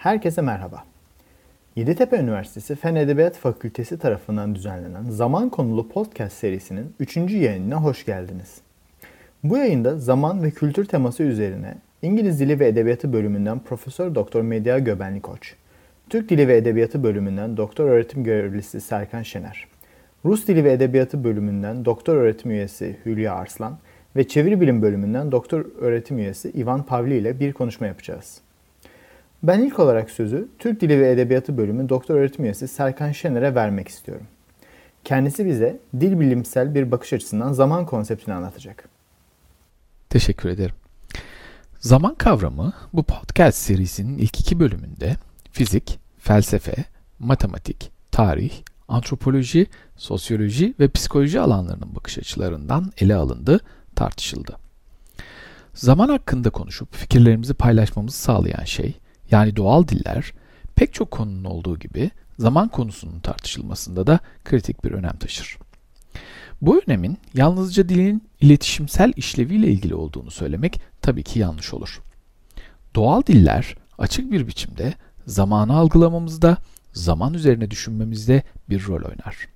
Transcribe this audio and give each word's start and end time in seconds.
Herkese 0.00 0.42
merhaba. 0.42 0.84
Yeditepe 1.76 2.16
Üniversitesi 2.16 2.76
Fen 2.76 2.94
Edebiyat 2.94 3.36
Fakültesi 3.36 3.98
tarafından 3.98 4.54
düzenlenen 4.54 5.04
Zaman 5.04 5.50
konulu 5.50 5.88
podcast 5.88 6.36
serisinin 6.36 6.94
3. 7.00 7.16
yayınına 7.16 7.76
hoş 7.76 8.04
geldiniz. 8.04 8.60
Bu 9.44 9.56
yayında 9.56 9.98
zaman 9.98 10.42
ve 10.42 10.50
kültür 10.50 10.84
teması 10.84 11.22
üzerine 11.22 11.74
İngiliz 12.02 12.40
Dili 12.40 12.60
ve 12.60 12.68
Edebiyatı 12.68 13.12
bölümünden 13.12 13.58
Profesör 13.58 14.14
Doktor 14.14 14.42
Medya 14.42 14.78
Göbenli 14.78 15.20
Koç, 15.20 15.54
Türk 16.08 16.28
Dili 16.28 16.48
ve 16.48 16.56
Edebiyatı 16.56 17.02
bölümünden 17.02 17.56
Doktor 17.56 17.84
Öğretim 17.84 18.24
Görevlisi 18.24 18.80
Serkan 18.80 19.22
Şener, 19.22 19.66
Rus 20.24 20.46
Dili 20.46 20.64
ve 20.64 20.72
Edebiyatı 20.72 21.24
bölümünden 21.24 21.84
Doktor 21.84 22.16
Öğretim 22.16 22.50
Üyesi 22.50 22.96
Hülya 23.06 23.34
Arslan 23.34 23.78
ve 24.16 24.28
Çeviri 24.28 24.60
Bilim 24.60 24.82
bölümünden 24.82 25.32
Doktor 25.32 25.64
Öğretim 25.80 26.18
Üyesi 26.18 26.50
Ivan 26.50 26.82
Pavli 26.82 27.16
ile 27.16 27.40
bir 27.40 27.52
konuşma 27.52 27.86
yapacağız. 27.86 28.40
Ben 29.42 29.60
ilk 29.60 29.78
olarak 29.78 30.10
sözü 30.10 30.48
Türk 30.58 30.80
Dili 30.80 31.00
ve 31.00 31.10
Edebiyatı 31.10 31.56
bölümü 31.56 31.88
Doktor 31.88 32.14
Öğretim 32.14 32.44
Üyesi 32.44 32.68
Serkan 32.68 33.12
Şener'e 33.12 33.54
vermek 33.54 33.88
istiyorum. 33.88 34.26
Kendisi 35.04 35.46
bize 35.46 35.80
dil 36.00 36.20
bilimsel 36.20 36.74
bir 36.74 36.90
bakış 36.90 37.12
açısından 37.12 37.52
zaman 37.52 37.86
konseptini 37.86 38.34
anlatacak. 38.34 38.88
Teşekkür 40.10 40.48
ederim. 40.48 40.74
Zaman 41.78 42.14
kavramı 42.14 42.72
bu 42.92 43.02
podcast 43.02 43.58
serisinin 43.58 44.18
ilk 44.18 44.40
iki 44.40 44.60
bölümünde 44.60 45.16
fizik, 45.52 45.98
felsefe, 46.18 46.84
matematik, 47.18 47.90
tarih, 48.10 48.52
antropoloji, 48.88 49.66
sosyoloji 49.96 50.74
ve 50.80 50.88
psikoloji 50.88 51.40
alanlarının 51.40 51.94
bakış 51.94 52.18
açılarından 52.18 52.92
ele 52.98 53.14
alındı, 53.14 53.60
tartışıldı. 53.94 54.56
Zaman 55.74 56.08
hakkında 56.08 56.50
konuşup 56.50 56.94
fikirlerimizi 56.94 57.54
paylaşmamızı 57.54 58.18
sağlayan 58.18 58.64
şey, 58.64 58.99
yani 59.30 59.56
doğal 59.56 59.88
diller, 59.88 60.32
pek 60.76 60.94
çok 60.94 61.10
konunun 61.10 61.44
olduğu 61.44 61.78
gibi 61.78 62.10
zaman 62.38 62.68
konusunun 62.68 63.20
tartışılmasında 63.20 64.06
da 64.06 64.18
kritik 64.44 64.84
bir 64.84 64.90
önem 64.90 65.16
taşır. 65.16 65.58
Bu 66.62 66.80
önemin 66.86 67.18
yalnızca 67.34 67.88
dilin 67.88 68.22
iletişimsel 68.40 69.12
işleviyle 69.16 69.68
ilgili 69.68 69.94
olduğunu 69.94 70.30
söylemek 70.30 70.80
tabii 71.02 71.22
ki 71.22 71.38
yanlış 71.38 71.74
olur. 71.74 72.00
Doğal 72.94 73.22
diller 73.26 73.74
açık 73.98 74.32
bir 74.32 74.46
biçimde 74.46 74.94
zamanı 75.26 75.76
algılamamızda, 75.76 76.56
zaman 76.92 77.34
üzerine 77.34 77.70
düşünmemizde 77.70 78.42
bir 78.68 78.86
rol 78.86 79.02
oynar. 79.02 79.48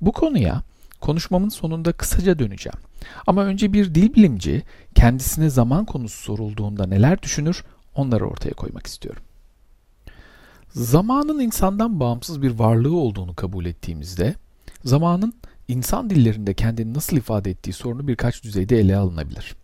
Bu 0.00 0.12
konuya 0.12 0.62
konuşmamın 1.00 1.48
sonunda 1.48 1.92
kısaca 1.92 2.38
döneceğim. 2.38 2.78
Ama 3.26 3.44
önce 3.44 3.72
bir 3.72 3.94
dil 3.94 4.14
bilimci 4.14 4.62
kendisine 4.94 5.50
zaman 5.50 5.84
konusu 5.84 6.22
sorulduğunda 6.22 6.86
neler 6.86 7.22
düşünür 7.22 7.64
onları 7.98 8.26
ortaya 8.26 8.54
koymak 8.54 8.86
istiyorum. 8.86 9.22
Zamanın 10.70 11.40
insandan 11.40 12.00
bağımsız 12.00 12.42
bir 12.42 12.50
varlığı 12.50 12.96
olduğunu 12.96 13.34
kabul 13.34 13.64
ettiğimizde 13.64 14.34
zamanın 14.84 15.34
insan 15.68 16.10
dillerinde 16.10 16.54
kendini 16.54 16.94
nasıl 16.94 17.16
ifade 17.16 17.50
ettiği 17.50 17.72
sorunu 17.72 18.08
birkaç 18.08 18.44
düzeyde 18.44 18.78
ele 18.78 18.96
alınabilir. 18.96 19.56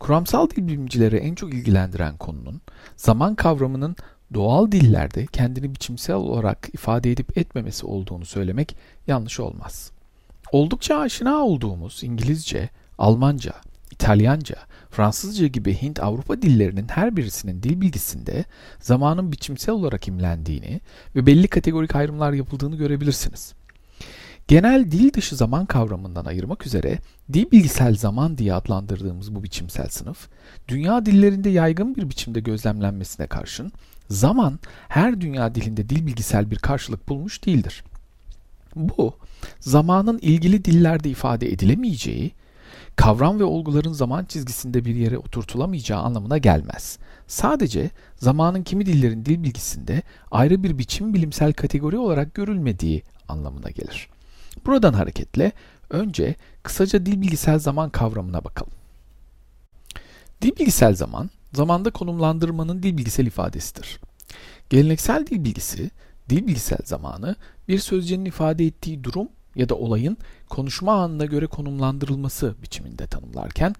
Kuramsal 0.00 0.50
dil 0.50 0.68
bilimcileri 0.68 1.16
en 1.16 1.34
çok 1.34 1.54
ilgilendiren 1.54 2.16
konunun 2.16 2.60
zaman 2.96 3.34
kavramının 3.34 3.96
doğal 4.34 4.72
dillerde 4.72 5.26
kendini 5.26 5.74
biçimsel 5.74 6.16
olarak 6.16 6.68
ifade 6.72 7.12
edip 7.12 7.38
etmemesi 7.38 7.86
olduğunu 7.86 8.24
söylemek 8.24 8.76
yanlış 9.06 9.40
olmaz. 9.40 9.90
Oldukça 10.52 10.98
aşina 10.98 11.36
olduğumuz 11.36 12.00
İngilizce, 12.04 12.68
Almanca, 12.98 13.52
İtalyanca, 13.98 14.56
Fransızca 14.90 15.46
gibi 15.46 15.74
Hint-Avrupa 15.74 16.42
dillerinin 16.42 16.88
her 16.88 17.16
birisinin 17.16 17.62
dil 17.62 17.80
bilgisinde 17.80 18.44
zamanın 18.80 19.32
biçimsel 19.32 19.74
olarak 19.74 20.08
imlendiğini 20.08 20.80
ve 21.16 21.26
belli 21.26 21.48
kategorik 21.48 21.96
ayrımlar 21.96 22.32
yapıldığını 22.32 22.76
görebilirsiniz. 22.76 23.54
Genel 24.48 24.90
dil 24.90 25.12
dışı 25.12 25.36
zaman 25.36 25.66
kavramından 25.66 26.24
ayırmak 26.24 26.66
üzere 26.66 26.98
dil 27.32 27.50
bilgisel 27.50 27.96
zaman 27.96 28.38
diye 28.38 28.54
adlandırdığımız 28.54 29.34
bu 29.34 29.42
biçimsel 29.42 29.88
sınıf, 29.88 30.28
dünya 30.68 31.06
dillerinde 31.06 31.50
yaygın 31.50 31.96
bir 31.96 32.10
biçimde 32.10 32.40
gözlemlenmesine 32.40 33.26
karşın 33.26 33.72
zaman 34.10 34.58
her 34.88 35.20
dünya 35.20 35.54
dilinde 35.54 35.88
dil 35.88 36.06
bilgisel 36.06 36.50
bir 36.50 36.56
karşılık 36.56 37.08
bulmuş 37.08 37.46
değildir. 37.46 37.84
Bu, 38.76 39.16
zamanın 39.60 40.18
ilgili 40.18 40.64
dillerde 40.64 41.10
ifade 41.10 41.52
edilemeyeceği, 41.52 42.32
kavram 42.98 43.40
ve 43.40 43.44
olguların 43.44 43.92
zaman 43.92 44.24
çizgisinde 44.24 44.84
bir 44.84 44.94
yere 44.94 45.18
oturtulamayacağı 45.18 46.00
anlamına 46.00 46.38
gelmez. 46.38 46.98
Sadece 47.26 47.90
zamanın 48.16 48.62
kimi 48.62 48.86
dillerin 48.86 49.24
dil 49.24 49.42
bilgisinde 49.42 50.02
ayrı 50.30 50.62
bir 50.62 50.78
biçim 50.78 51.14
bilimsel 51.14 51.52
kategori 51.52 51.98
olarak 51.98 52.34
görülmediği 52.34 53.02
anlamına 53.28 53.70
gelir. 53.70 54.08
Buradan 54.66 54.92
hareketle 54.92 55.52
önce 55.90 56.34
kısaca 56.62 57.06
dil 57.06 57.20
bilgisel 57.20 57.58
zaman 57.58 57.90
kavramına 57.90 58.44
bakalım. 58.44 58.72
Dil 60.42 60.56
bilgisel 60.56 60.94
zaman, 60.94 61.30
zamanda 61.54 61.90
konumlandırmanın 61.90 62.82
dil 62.82 62.96
bilgisel 62.98 63.26
ifadesidir. 63.26 64.00
Geleneksel 64.70 65.26
dil 65.26 65.44
bilgisi, 65.44 65.90
dil 66.28 66.46
bilgisel 66.46 66.80
zamanı 66.84 67.36
bir 67.68 67.78
sözcüğün 67.78 68.24
ifade 68.24 68.66
ettiği 68.66 69.04
durum 69.04 69.28
ya 69.58 69.68
da 69.68 69.74
olayın 69.74 70.16
konuşma 70.48 71.02
anına 71.02 71.24
göre 71.24 71.46
konumlandırılması 71.46 72.54
biçiminde 72.62 73.06
tanımlarken, 73.06 73.74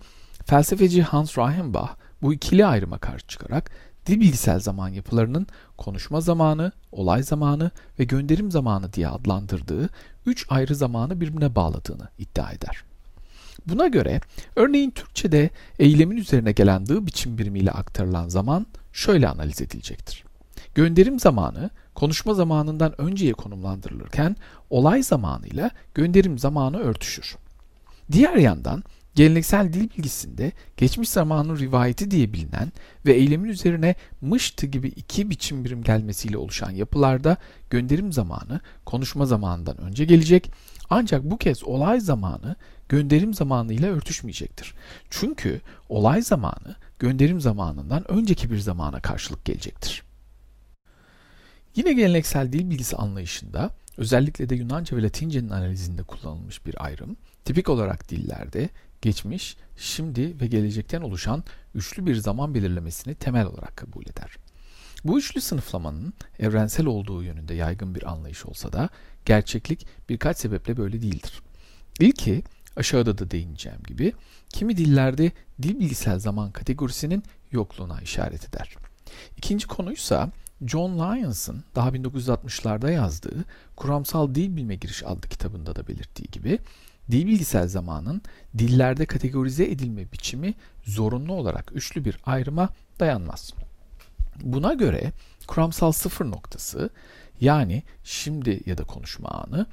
felsefeci 0.45 1.03
Hans 1.03 1.39
Reichenbach 1.39 1.91
bu 2.23 2.35
ikili 2.35 2.67
ayrıma 2.67 2.99
karşı 2.99 3.27
çıkarak 3.27 3.71
dil 4.07 4.21
bilgisel 4.21 4.61
zaman 4.61 4.89
yapılarının 4.89 5.47
konuşma 5.77 6.21
zamanı, 6.21 6.73
olay 6.93 7.23
zamanı 7.23 7.71
ve 7.99 8.05
gönderim 8.05 8.51
zamanı 8.51 8.93
diye 8.93 9.09
adlandırdığı 9.09 9.89
üç 10.27 10.47
ayrı 10.49 10.75
zamanı 10.75 11.21
birbirine 11.21 11.55
bağladığını 11.55 12.09
iddia 12.19 12.53
eder. 12.53 12.83
Buna 13.67 13.87
göre 13.87 14.21
örneğin 14.57 14.91
Türkçe'de 14.91 15.51
eylemin 15.79 16.17
üzerine 16.17 16.53
gelen 16.53 16.87
dı 16.87 17.07
biçim 17.07 17.39
birimiyle 17.39 17.71
aktarılan 17.71 18.29
zaman 18.29 18.67
şöyle 18.93 19.29
analiz 19.29 19.63
edilecektir. 19.63 20.28
Gönderim 20.75 21.21
zamanı 21.21 21.71
konuşma 21.95 22.35
zamanından 22.35 23.01
önceye 23.01 23.33
konumlandırılırken 23.33 24.37
olay 24.71 25.03
zamanıyla 25.03 25.71
gönderim 25.95 26.39
zamanı 26.39 26.79
örtüşür. 26.79 27.37
Diğer 28.13 28.35
yandan 28.35 28.83
geleneksel 29.15 29.73
dil 29.73 29.91
bilgisinde 29.91 30.53
geçmiş 30.77 31.09
zamanın 31.09 31.59
rivayeti 31.59 32.11
diye 32.11 32.33
bilinen 32.33 32.73
ve 33.07 33.13
eylemin 33.13 33.49
üzerine 33.49 33.95
mıştı 34.21 34.67
gibi 34.67 34.89
iki 34.89 35.31
biçim 35.31 35.65
birim 35.65 35.83
gelmesiyle 35.83 36.39
oluşan 36.39 36.71
yapılarda 36.71 37.37
gönderim 37.71 38.13
zamanı 38.13 38.61
konuşma 38.85 39.27
zamanından 39.27 39.79
önce 39.79 40.05
gelecek 40.05 40.53
ancak 40.91 41.25
bu 41.25 41.39
kez 41.39 41.65
olay 41.65 42.01
zamanı 42.01 42.57
gönderim 42.89 43.35
zamanı 43.35 43.73
ile 43.73 43.91
örtüşmeyecektir. 43.91 44.75
Çünkü 45.11 45.61
olay 45.89 46.23
zamanı 46.23 46.77
gönderim 46.99 47.41
zamanından 47.41 48.11
önceki 48.11 48.51
bir 48.51 48.59
zamana 48.59 49.01
karşılık 49.01 49.45
gelecektir. 49.45 50.08
Yine 51.79 51.93
geleneksel 51.93 52.53
dil 52.53 52.71
bilgisi 52.71 52.97
anlayışında 52.97 53.71
özellikle 53.97 54.49
de 54.49 54.55
Yunanca 54.55 54.97
ve 54.97 55.03
Latince'nin 55.03 55.51
analizinde 55.51 56.03
kullanılmış 56.03 56.67
bir 56.67 56.85
ayrım, 56.85 57.17
tipik 57.45 57.69
olarak 57.69 58.09
dillerde 58.09 58.69
geçmiş, 59.03 59.57
şimdi 59.77 60.41
ve 60.41 60.47
gelecekten 60.47 61.01
oluşan 61.01 61.45
üçlü 61.75 62.07
bir 62.07 62.15
zaman 62.15 62.55
belirlemesini 62.55 63.15
temel 63.15 63.47
olarak 63.47 63.77
kabul 63.77 64.03
eder. 64.03 64.37
Bu 65.05 65.19
üçlü 65.19 65.41
sınıflamanın 65.41 66.15
evrensel 66.39 66.87
olduğu 66.87 67.23
yönünde 67.23 67.55
yaygın 67.55 67.95
bir 67.95 68.11
anlayış 68.11 68.47
olsa 68.47 68.73
da 68.73 68.89
gerçeklik 69.25 69.87
birkaç 70.09 70.39
sebeple 70.39 70.77
böyle 70.77 71.03
değildir. 71.03 71.43
İlki 72.01 72.43
aşağıda 72.77 73.19
da 73.19 73.31
değineceğim 73.31 73.81
gibi 73.87 74.13
kimi 74.49 74.77
dillerde 74.77 75.33
dil 75.63 75.81
bilgisel 75.81 76.19
zaman 76.19 76.53
kategorisinin 76.53 77.23
yokluğuna 77.53 78.01
işaret 78.01 78.49
eder. 78.49 78.77
İkinci 79.37 79.67
konuysa 79.67 80.31
John 80.67 80.99
Lyons'ın 80.99 81.65
daha 81.75 81.89
1960'larda 81.89 82.93
yazdığı 82.93 83.45
Kuramsal 83.77 84.35
Dil 84.35 84.57
Bilme 84.57 84.75
Giriş 84.75 85.03
adlı 85.03 85.29
kitabında 85.29 85.77
da 85.77 85.89
belirttiği 85.89 86.29
gibi 86.33 86.59
dil 87.11 87.27
bilgisel 87.27 87.69
zamanın 87.69 88.23
dillerde 88.59 89.07
kategorize 89.07 89.65
edilme 89.65 90.13
biçimi 90.13 90.55
zorunlu 90.85 91.33
olarak 91.33 91.71
üçlü 91.75 92.05
bir 92.05 92.19
ayrıma 92.25 92.69
dayanmaz. 93.01 93.53
Buna 94.43 94.75
göre 94.75 95.13
kuramsal 95.47 95.93
sıfır 95.93 96.25
noktası 96.25 96.91
yani 97.41 97.83
şimdi 98.05 98.61
ya 98.67 98.79
da 98.79 98.85
konuşma 98.85 99.29
anı 99.29 99.67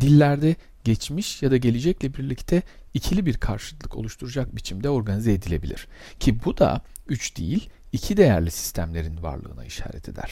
dillerde 0.00 0.56
geçmiş 0.84 1.42
ya 1.42 1.50
da 1.50 1.56
gelecekle 1.56 2.14
birlikte 2.14 2.62
ikili 2.94 3.26
bir 3.26 3.36
karşıtlık 3.36 3.96
oluşturacak 3.96 4.56
biçimde 4.56 4.88
organize 4.90 5.32
edilebilir. 5.32 5.88
Ki 6.20 6.44
bu 6.44 6.58
da 6.58 6.82
üç 7.08 7.36
değil 7.36 7.70
iki 7.92 8.16
değerli 8.16 8.50
sistemlerin 8.50 9.22
varlığına 9.22 9.64
işaret 9.64 10.08
eder. 10.08 10.30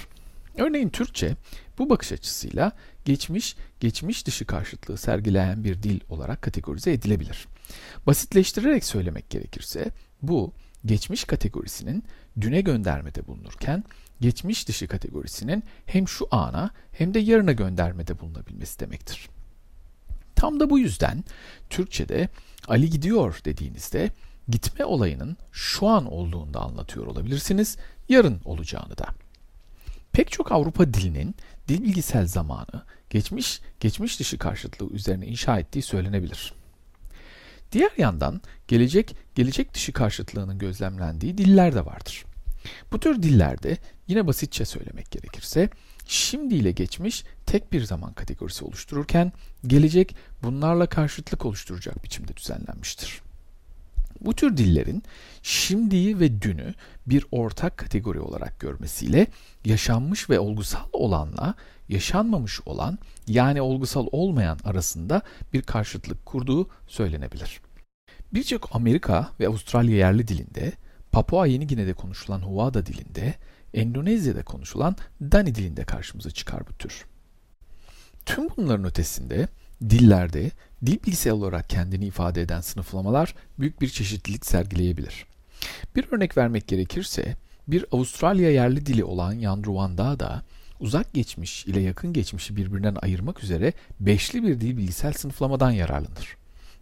Örneğin 0.56 0.88
Türkçe 0.88 1.36
bu 1.78 1.90
bakış 1.90 2.12
açısıyla 2.12 2.72
geçmiş, 3.04 3.56
geçmiş 3.80 4.26
dışı 4.26 4.44
karşıtlığı 4.44 4.98
sergileyen 4.98 5.64
bir 5.64 5.82
dil 5.82 6.00
olarak 6.08 6.42
kategorize 6.42 6.92
edilebilir. 6.92 7.46
Basitleştirerek 8.06 8.84
söylemek 8.84 9.30
gerekirse 9.30 9.90
bu 10.22 10.52
geçmiş 10.86 11.24
kategorisinin 11.24 12.04
düne 12.40 12.60
göndermede 12.60 13.26
bulunurken 13.26 13.84
geçmiş 14.20 14.68
dışı 14.68 14.88
kategorisinin 14.88 15.62
hem 15.86 16.08
şu 16.08 16.28
ana 16.30 16.70
hem 16.92 17.14
de 17.14 17.18
yarına 17.18 17.52
göndermede 17.52 18.20
bulunabilmesi 18.20 18.80
demektir. 18.80 19.28
Tam 20.34 20.60
da 20.60 20.70
bu 20.70 20.78
yüzden 20.78 21.24
Türkçe'de 21.70 22.28
Ali 22.68 22.90
gidiyor 22.90 23.40
dediğinizde 23.44 24.10
gitme 24.48 24.84
olayının 24.84 25.36
şu 25.52 25.86
an 25.86 26.12
olduğunu 26.12 26.54
da 26.54 26.60
anlatıyor 26.60 27.06
olabilirsiniz, 27.06 27.76
yarın 28.08 28.40
olacağını 28.44 28.98
da. 28.98 29.06
Pek 30.12 30.32
çok 30.32 30.52
Avrupa 30.52 30.94
dilinin 30.94 31.34
dil 31.68 31.82
bilgisel 31.82 32.26
zamanı 32.26 32.82
geçmiş 33.10 33.60
geçmiş 33.80 34.20
dışı 34.20 34.38
karşıtlığı 34.38 34.90
üzerine 34.90 35.26
inşa 35.26 35.58
ettiği 35.58 35.82
söylenebilir. 35.82 36.52
Diğer 37.72 37.90
yandan 37.98 38.40
gelecek 38.68 39.16
gelecek 39.34 39.74
dışı 39.74 39.92
karşıtlığının 39.92 40.58
gözlemlendiği 40.58 41.38
diller 41.38 41.74
de 41.74 41.86
vardır. 41.86 42.24
Bu 42.92 43.00
tür 43.00 43.22
dillerde 43.22 43.78
yine 44.08 44.26
basitçe 44.26 44.64
söylemek 44.64 45.10
gerekirse 45.10 45.70
şimdi 46.06 46.54
ile 46.54 46.72
geçmiş 46.72 47.24
tek 47.46 47.72
bir 47.72 47.84
zaman 47.84 48.12
kategorisi 48.12 48.64
oluştururken 48.64 49.32
gelecek 49.66 50.16
bunlarla 50.42 50.86
karşıtlık 50.86 51.46
oluşturacak 51.46 52.04
biçimde 52.04 52.36
düzenlenmiştir. 52.36 53.22
Bu 54.20 54.34
tür 54.34 54.56
dillerin 54.56 55.02
şimdiyi 55.42 56.20
ve 56.20 56.42
dünü 56.42 56.74
bir 57.06 57.24
ortak 57.30 57.78
kategori 57.78 58.20
olarak 58.20 58.60
görmesiyle 58.60 59.26
yaşanmış 59.64 60.30
ve 60.30 60.40
olgusal 60.40 60.88
olanla 60.92 61.54
yaşanmamış 61.88 62.60
olan 62.66 62.98
yani 63.26 63.62
olgusal 63.62 64.06
olmayan 64.12 64.58
arasında 64.64 65.22
bir 65.52 65.62
karşıtlık 65.62 66.26
kurduğu 66.26 66.68
söylenebilir. 66.86 67.60
Birçok 68.34 68.76
Amerika 68.76 69.30
ve 69.40 69.48
Avustralya 69.48 69.96
yerli 69.96 70.28
dilinde, 70.28 70.72
Papua 71.12 71.46
Yeni 71.46 71.66
Gine'de 71.66 71.92
konuşulan 71.92 72.40
Huvada 72.40 72.86
dilinde, 72.86 73.34
Endonezya'da 73.74 74.44
konuşulan 74.44 74.96
Dani 75.22 75.54
dilinde 75.54 75.84
karşımıza 75.84 76.30
çıkar 76.30 76.66
bu 76.68 76.72
tür. 76.72 77.04
Tüm 78.26 78.48
bunların 78.56 78.84
ötesinde 78.84 79.48
dillerde 79.88 80.50
dil 80.86 80.98
bilgisayar 81.06 81.32
olarak 81.32 81.70
kendini 81.70 82.06
ifade 82.06 82.42
eden 82.42 82.60
sınıflamalar 82.60 83.34
büyük 83.58 83.80
bir 83.80 83.88
çeşitlilik 83.88 84.46
sergileyebilir. 84.46 85.26
Bir 85.96 86.12
örnek 86.12 86.36
vermek 86.36 86.66
gerekirse 86.66 87.36
bir 87.68 87.84
Avustralya 87.92 88.50
yerli 88.50 88.86
dili 88.86 89.04
olan 89.04 89.32
Yandruwanda 89.32 90.20
da 90.20 90.42
uzak 90.80 91.12
geçmiş 91.14 91.66
ile 91.66 91.80
yakın 91.80 92.12
geçmişi 92.12 92.56
birbirinden 92.56 92.96
ayırmak 93.02 93.44
üzere 93.44 93.72
beşli 94.00 94.42
bir 94.42 94.60
dil 94.60 94.76
bilgisel 94.76 95.12
sınıflamadan 95.12 95.70
yararlanır. 95.70 96.36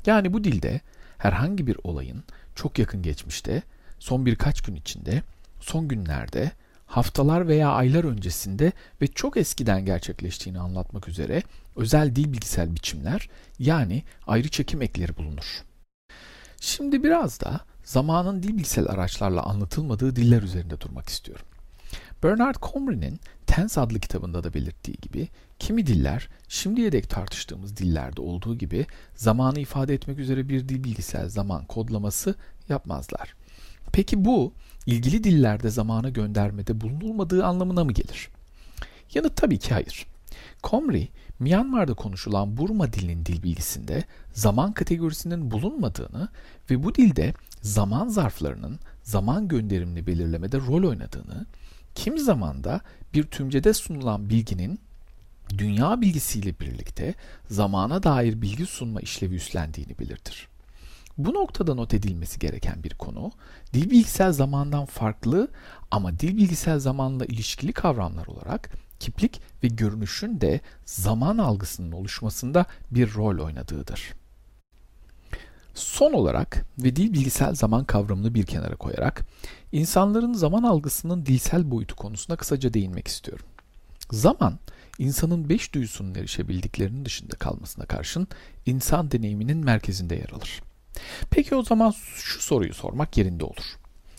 Yani 0.07 0.33
bu 0.33 0.45
dilde 0.45 0.81
herhangi 1.19 1.67
bir 1.67 1.77
olayın 1.85 2.25
çok 2.55 2.79
yakın 2.79 3.03
geçmişte, 3.03 3.63
son 3.99 4.27
birkaç 4.27 4.61
gün 4.61 4.75
içinde, 4.75 5.23
son 5.61 5.89
günlerde, 5.89 6.53
haftalar 6.87 7.49
veya 7.49 7.69
aylar 7.69 8.05
öncesinde 8.05 8.73
ve 9.03 9.07
çok 9.07 9.37
eskiden 9.37 9.85
gerçekleştiğini 9.85 10.59
anlatmak 10.59 11.09
üzere 11.09 11.43
özel 11.79 12.17
dil 12.17 12.33
bilgisel 12.33 12.75
biçimler 12.75 13.29
yani 13.59 14.03
ayrı 14.27 14.49
çekim 14.49 14.83
ekleri 14.83 15.17
bulunur. 15.17 15.63
Şimdi 16.61 17.03
biraz 17.03 17.41
da 17.41 17.61
zamanın 17.85 18.43
dil 18.43 18.49
bilgisel 18.49 18.87
araçlarla 18.89 19.43
anlatılmadığı 19.43 20.17
diller 20.17 20.43
üzerinde 20.43 20.81
durmak 20.81 21.09
istiyorum. 21.09 21.47
Bernard 22.23 22.57
Comrie'nin 22.63 23.21
Tense 23.47 23.81
adlı 23.81 24.01
kitabında 24.01 24.45
da 24.45 24.55
belirttiği 24.55 24.97
gibi 25.03 25.29
kimi 25.59 25.87
diller 25.87 26.29
şimdiye 26.49 26.93
dek 26.93 27.11
tartıştığımız 27.11 27.77
dillerde 27.77 28.21
olduğu 28.21 28.59
gibi 28.59 28.87
zamanı 29.15 29.61
ifade 29.61 29.95
etmek 29.95 30.19
üzere 30.19 30.49
bir 30.49 30.69
dil 30.69 30.85
bilgisel 30.85 31.29
zaman 31.29 31.65
kodlaması 31.65 32.35
yapmazlar. 32.69 33.35
Peki 33.93 34.25
bu 34.25 34.53
ilgili 34.87 35.25
dillerde 35.25 35.71
zamana 35.71 36.09
göndermede 36.09 36.81
bulunulmadığı 36.81 37.45
anlamına 37.45 37.85
mı 37.85 37.93
gelir? 37.93 38.29
Yanıt 39.15 39.37
tabii 39.37 39.59
ki 39.59 39.75
hayır. 39.75 40.07
Comrie, 40.65 41.09
Myanmar'da 41.39 41.95
konuşulan 41.95 42.57
Burma 42.57 42.93
dilinin 42.93 43.27
dil 43.27 43.43
bilgisinde 43.43 44.05
zaman 44.33 44.73
kategorisinin 44.73 45.51
bulunmadığını 45.51 46.29
ve 46.71 46.83
bu 46.83 46.95
dilde 46.95 47.35
zaman 47.63 48.09
zarflarının 48.09 48.79
zaman 49.03 49.49
gönderimini 49.49 50.07
belirlemede 50.07 50.59
rol 50.59 50.89
oynadığını, 50.89 51.47
kim 51.95 52.19
zamanda 52.19 52.81
bir 53.15 53.25
tümcede 53.25 53.75
sunulan 53.75 54.31
bilginin 54.31 54.81
dünya 55.59 56.01
bilgisiyle 56.01 56.61
birlikte 56.61 57.15
zamana 57.51 58.03
dair 58.03 58.43
bilgi 58.43 58.67
sunma 58.67 59.01
işlevi 59.01 59.35
üstlendiğini 59.35 59.99
belirtir. 59.99 60.49
Bu 61.19 61.35
noktada 61.35 61.75
not 61.75 61.95
edilmesi 61.95 62.39
gereken 62.39 62.85
bir 62.85 62.95
konu, 62.95 63.31
dil 63.75 63.91
bilgisel 63.91 64.33
zamandan 64.33 64.85
farklı 64.85 65.49
ama 65.91 66.19
dil 66.19 66.37
bilgisel 66.37 66.79
zamanla 66.79 67.25
ilişkili 67.25 67.73
kavramlar 67.73 68.27
olarak 68.27 68.71
kiplik 69.01 69.41
ve 69.63 69.69
görünüşün 69.69 70.41
de 70.41 70.61
zaman 70.85 71.39
algısının 71.39 71.93
oluşmasında 71.93 72.67
bir 72.91 73.15
rol 73.15 73.45
oynadığıdır. 73.45 74.13
Son 75.75 76.13
olarak 76.13 76.67
ve 76.79 76.97
dil 76.97 77.13
bilgisel 77.13 77.55
zaman 77.55 77.85
kavramını 77.85 78.35
bir 78.35 78.47
kenara 78.47 78.77
koyarak 78.77 79.23
insanların 79.73 80.33
zaman 80.33 80.63
algısının 80.63 81.27
dilsel 81.27 81.71
boyutu 81.71 81.97
konusuna 81.97 82.37
kısaca 82.37 82.75
değinmek 82.75 83.09
istiyorum. 83.09 83.47
Zaman, 84.11 84.59
insanın 84.99 85.49
beş 85.49 85.75
duyusunun 85.75 86.15
erişebildiklerinin 86.15 87.05
dışında 87.05 87.37
kalmasına 87.37 87.87
karşın 87.87 88.29
insan 88.67 89.11
deneyiminin 89.11 89.65
merkezinde 89.65 90.15
yer 90.15 90.31
alır. 90.31 90.63
Peki 91.31 91.55
o 91.55 91.63
zaman 91.63 91.95
şu 92.15 92.43
soruyu 92.43 92.75
sormak 92.75 93.17
yerinde 93.17 93.45
olur. 93.45 93.77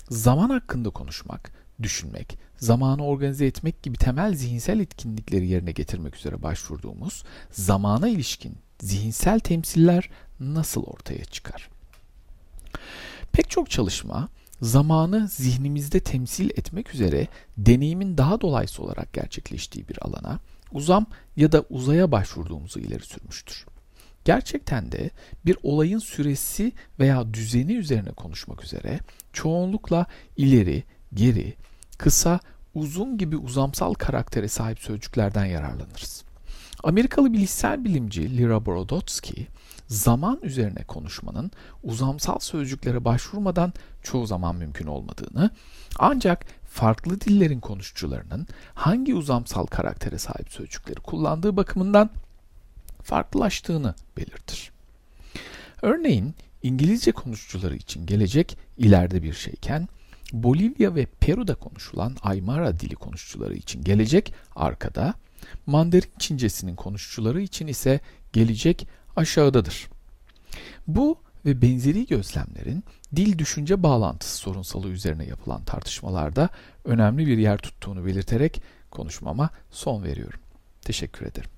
Zaman 0.10 0.50
hakkında 0.50 0.90
konuşmak, 0.90 1.52
düşünmek, 1.84 2.38
zamanı 2.59 3.06
organize 3.06 3.45
etmek 3.45 3.83
gibi 3.83 3.97
temel 3.97 4.35
zihinsel 4.35 4.79
etkinlikleri 4.79 5.47
yerine 5.47 5.71
getirmek 5.71 6.15
üzere 6.15 6.44
başvurduğumuz 6.44 7.23
zamana 7.51 8.09
ilişkin 8.09 8.57
zihinsel 8.81 9.39
temsiller 9.39 10.09
nasıl 10.39 10.83
ortaya 10.83 11.25
çıkar? 11.25 11.69
Pek 13.31 13.50
çok 13.50 13.69
çalışma 13.69 14.29
zamanı 14.61 15.27
zihnimizde 15.27 16.00
temsil 16.00 16.50
etmek 16.50 16.94
üzere 16.94 17.27
deneyimin 17.57 18.17
daha 18.17 18.41
dolayısıyla 18.41 18.85
olarak 18.85 19.13
gerçekleştiği 19.13 19.88
bir 19.88 20.06
alana 20.06 20.39
uzam 20.71 21.06
ya 21.37 21.51
da 21.51 21.63
uzaya 21.69 22.11
başvurduğumuzu 22.11 22.80
ileri 22.80 23.04
sürmüştür. 23.04 23.66
Gerçekten 24.25 24.92
de 24.92 25.09
bir 25.45 25.57
olayın 25.63 25.99
süresi 25.99 26.71
veya 26.99 27.33
düzeni 27.33 27.73
üzerine 27.73 28.11
konuşmak 28.11 28.63
üzere 28.63 28.99
çoğunlukla 29.33 30.06
ileri, 30.37 30.83
geri, 31.13 31.54
kısa, 31.99 32.39
uzun 32.75 33.18
gibi 33.18 33.37
uzamsal 33.37 33.94
karaktere 33.94 34.47
sahip 34.47 34.79
sözcüklerden 34.79 35.45
yararlanırız. 35.45 36.23
Amerikalı 36.83 37.33
bilişsel 37.33 37.83
bilimci 37.83 38.37
Lira 38.37 38.65
Borodotsky, 38.65 39.47
zaman 39.87 40.39
üzerine 40.44 40.83
konuşmanın 40.83 41.51
uzamsal 41.83 42.39
sözcüklere 42.39 43.06
başvurmadan 43.06 43.73
çoğu 44.03 44.25
zaman 44.25 44.56
mümkün 44.56 44.87
olmadığını, 44.87 45.49
ancak 45.99 46.45
farklı 46.69 47.21
dillerin 47.21 47.59
konuşucularının 47.59 48.47
hangi 48.73 49.15
uzamsal 49.15 49.65
karaktere 49.65 50.18
sahip 50.18 50.49
sözcükleri 50.49 50.99
kullandığı 50.99 51.57
bakımından 51.57 52.09
farklılaştığını 53.03 53.95
belirtir. 54.18 54.71
Örneğin 55.81 56.35
İngilizce 56.63 57.11
konuşucuları 57.11 57.75
için 57.75 58.06
gelecek 58.06 58.57
ileride 58.77 59.23
bir 59.23 59.33
şeyken, 59.33 59.87
Bolivya 60.33 60.95
ve 60.95 61.06
Peru'da 61.06 61.56
konuşulan 61.56 62.16
Aymara 62.21 62.80
dili 62.80 62.95
konuşucuları 62.95 63.56
için 63.56 63.83
gelecek 63.83 64.33
arkada, 64.56 65.14
Mandarin 65.66 66.12
Çincesinin 66.19 66.76
konuşucuları 66.76 67.42
için 67.42 67.68
ise 67.68 68.00
gelecek 68.33 68.88
aşağıdadır. 69.16 69.90
Bu 70.88 71.18
ve 71.45 71.62
benzeri 71.62 72.06
gözlemlerin 72.06 72.83
dil 73.16 73.38
düşünce 73.38 73.83
bağlantısı 73.83 74.38
sorunsalı 74.38 74.90
üzerine 74.90 75.26
yapılan 75.26 75.64
tartışmalarda 75.64 76.50
önemli 76.86 77.28
bir 77.28 77.38
yer 77.38 77.57
tuttuğunu 77.57 78.06
belirterek 78.06 78.64
konuşmama 78.92 79.50
son 79.71 80.04
veriyorum. 80.04 80.40
Teşekkür 80.81 81.26
ederim. 81.26 81.50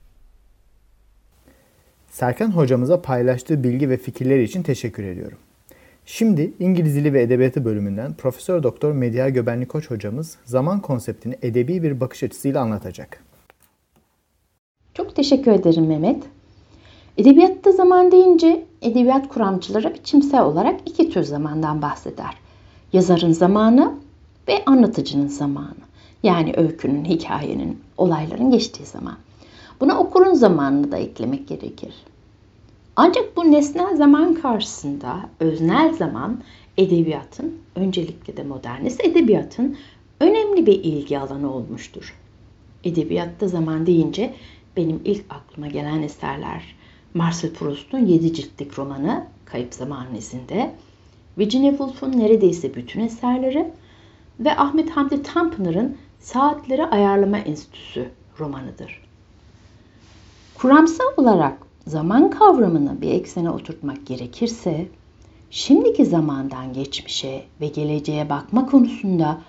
Serkan 2.12 2.52
hocamıza 2.52 3.02
paylaştığı 3.02 3.64
bilgi 3.64 3.90
ve 3.90 3.98
fikirler 3.98 4.40
için 4.40 4.64
teşekkür 4.64 5.04
ediyorum. 5.04 5.38
Şimdi 6.14 6.54
İngiliz 6.60 6.96
Dili 6.96 7.14
ve 7.14 7.22
Edebiyatı 7.22 7.66
bölümünden 7.66 8.14
Profesör 8.14 8.64
Doktor 8.64 8.92
Medya 8.92 9.30
Göbenli 9.30 9.68
Koç 9.68 9.92
hocamız 9.92 10.38
zaman 10.46 10.82
konseptini 10.82 11.36
edebi 11.42 11.84
bir 11.84 12.00
bakış 12.00 12.24
açısıyla 12.24 12.62
anlatacak. 12.62 13.24
Çok 14.94 15.16
teşekkür 15.16 15.52
ederim 15.52 15.88
Mehmet. 15.88 16.24
Edebiyatta 17.18 17.72
zaman 17.72 18.12
deyince 18.12 18.66
edebiyat 18.82 19.28
kuramcıları 19.28 19.94
biçimsel 19.94 20.42
olarak 20.42 20.80
iki 20.86 21.10
tür 21.10 21.24
zamandan 21.24 21.82
bahseder. 21.82 22.38
Yazarın 22.94 23.32
zamanı 23.32 23.94
ve 24.48 24.66
anlatıcının 24.66 25.28
zamanı. 25.28 25.82
Yani 26.24 26.54
öykünün, 26.58 27.06
hikayenin, 27.06 27.80
olayların 27.98 28.52
geçtiği 28.52 28.86
zaman. 28.86 29.18
Buna 29.82 30.00
okurun 30.00 30.34
zamanını 30.34 30.92
da 30.92 30.98
eklemek 30.98 31.48
gerekir. 31.48 31.94
Ancak 32.96 33.38
bu 33.38 33.52
nesnel 33.52 33.96
zaman 33.96 34.34
karşısında 34.34 35.30
öznel 35.40 35.94
zaman 35.94 36.42
edebiyatın, 36.78 37.58
öncelikle 37.76 38.38
de 38.38 38.44
modernist 38.44 39.06
edebiyatın 39.06 39.78
önemli 40.20 40.66
bir 40.66 40.84
ilgi 40.84 41.20
alanı 41.20 41.54
olmuştur. 41.54 42.16
Edebiyatta 42.84 43.48
zaman 43.48 43.86
deyince 43.86 44.34
benim 44.78 45.02
ilk 45.06 45.26
aklıma 45.30 45.68
gelen 45.68 46.02
eserler 46.02 46.76
Marcel 47.14 47.54
Proust'un 47.54 48.06
7 48.06 48.34
ciltlik 48.34 48.80
romanı 48.80 49.26
Kayıp 49.46 49.74
Zamanın 49.74 50.16
İzinde, 50.16 50.76
Virginia 51.38 51.70
Woolf'un 51.70 52.20
neredeyse 52.20 52.76
bütün 52.76 53.02
eserleri 53.02 53.72
ve 54.40 54.58
Ahmet 54.58 54.90
Hamdi 54.90 55.24
Tanpınar'ın 55.24 55.98
Saatleri 56.20 56.86
Ayarlama 56.86 57.38
Enstitüsü 57.38 58.10
romanıdır. 58.40 59.02
Kuramsal 60.56 61.06
olarak 61.18 61.71
zaman 61.88 62.30
kavramını 62.30 63.02
bir 63.02 63.12
eksene 63.12 63.50
oturtmak 63.50 64.06
gerekirse, 64.06 64.88
şimdiki 65.50 66.06
zamandan 66.06 66.74
geçmişe 66.74 67.44
ve 67.62 67.68
geleceğe 67.68 68.30
bakma 68.30 68.66
konusunda 68.66 69.42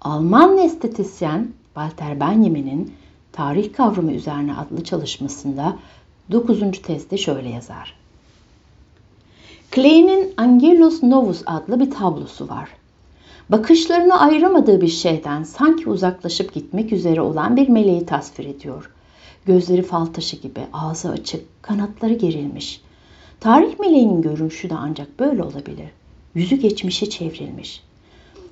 Alman 0.00 0.58
estetisyen 0.58 1.48
Walter 1.74 2.20
Benjamin'in 2.20 2.92
Tarih 3.32 3.72
Kavramı 3.72 4.12
Üzerine 4.12 4.54
adlı 4.54 4.84
çalışmasında 4.84 5.76
9. 6.30 6.60
tezde 6.82 7.16
şöyle 7.18 7.48
yazar. 7.48 7.94
Klein'in 9.70 10.34
Angelus 10.36 11.02
Novus 11.02 11.42
adlı 11.46 11.80
bir 11.80 11.90
tablosu 11.90 12.48
var. 12.48 12.68
Bakışlarını 13.48 14.20
ayıramadığı 14.20 14.80
bir 14.80 14.88
şeyden 14.88 15.42
sanki 15.42 15.90
uzaklaşıp 15.90 16.54
gitmek 16.54 16.92
üzere 16.92 17.20
olan 17.20 17.56
bir 17.56 17.68
meleği 17.68 18.06
tasvir 18.06 18.44
ediyor. 18.44 18.90
Gözleri 19.48 19.82
fal 19.82 20.06
taşı 20.06 20.36
gibi, 20.36 20.60
ağzı 20.72 21.10
açık, 21.10 21.62
kanatları 21.62 22.14
gerilmiş. 22.14 22.80
Tarih 23.40 23.78
meleğinin 23.78 24.22
görünüşü 24.22 24.70
de 24.70 24.74
ancak 24.74 25.20
böyle 25.20 25.42
olabilir. 25.42 25.88
Yüzü 26.34 26.56
geçmişe 26.56 27.10
çevrilmiş. 27.10 27.82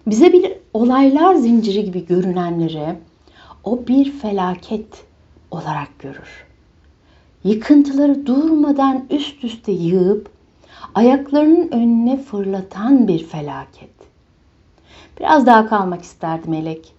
Bize 0.06 0.32
bir 0.32 0.52
olaylar 0.74 1.34
zinciri 1.34 1.84
gibi 1.84 2.06
görünenleri 2.06 2.98
o 3.64 3.86
bir 3.86 4.12
felaket 4.12 5.04
olarak 5.50 5.98
görür. 5.98 6.46
Yıkıntıları 7.44 8.26
durmadan 8.26 9.06
üst 9.10 9.44
üste 9.44 9.72
yığıp 9.72 10.28
ayaklarının 10.94 11.68
önüne 11.72 12.16
fırlatan 12.22 13.08
bir 13.08 13.26
felaket. 13.26 13.94
Biraz 15.20 15.46
daha 15.46 15.68
kalmak 15.68 16.02
isterdi 16.02 16.50
melek. 16.50 16.92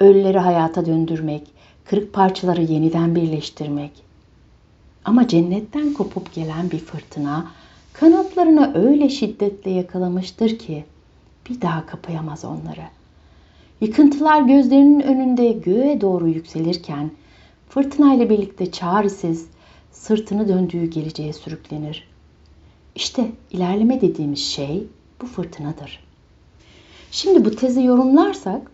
Ölüleri 0.00 0.38
hayata 0.38 0.86
döndürmek, 0.86 1.57
kırık 1.90 2.12
parçaları 2.12 2.62
yeniden 2.62 3.14
birleştirmek. 3.14 3.90
Ama 5.04 5.28
cennetten 5.28 5.92
kopup 5.92 6.34
gelen 6.34 6.70
bir 6.70 6.78
fırtına 6.78 7.50
kanatlarına 7.92 8.72
öyle 8.74 9.08
şiddetle 9.08 9.70
yakalamıştır 9.70 10.58
ki 10.58 10.84
bir 11.50 11.60
daha 11.60 11.86
kapayamaz 11.86 12.44
onları. 12.44 12.84
Yıkıntılar 13.80 14.42
gözlerinin 14.42 15.00
önünde 15.00 15.52
göğe 15.52 16.00
doğru 16.00 16.28
yükselirken 16.28 17.10
fırtınayla 17.68 18.30
birlikte 18.30 18.72
çaresiz 18.72 19.46
sırtını 19.92 20.48
döndüğü 20.48 20.86
geleceğe 20.86 21.32
sürüklenir. 21.32 22.08
İşte 22.94 23.30
ilerleme 23.50 24.00
dediğimiz 24.00 24.38
şey 24.38 24.86
bu 25.22 25.26
fırtınadır. 25.26 26.04
Şimdi 27.10 27.44
bu 27.44 27.50
tezi 27.50 27.84
yorumlarsak 27.84 28.70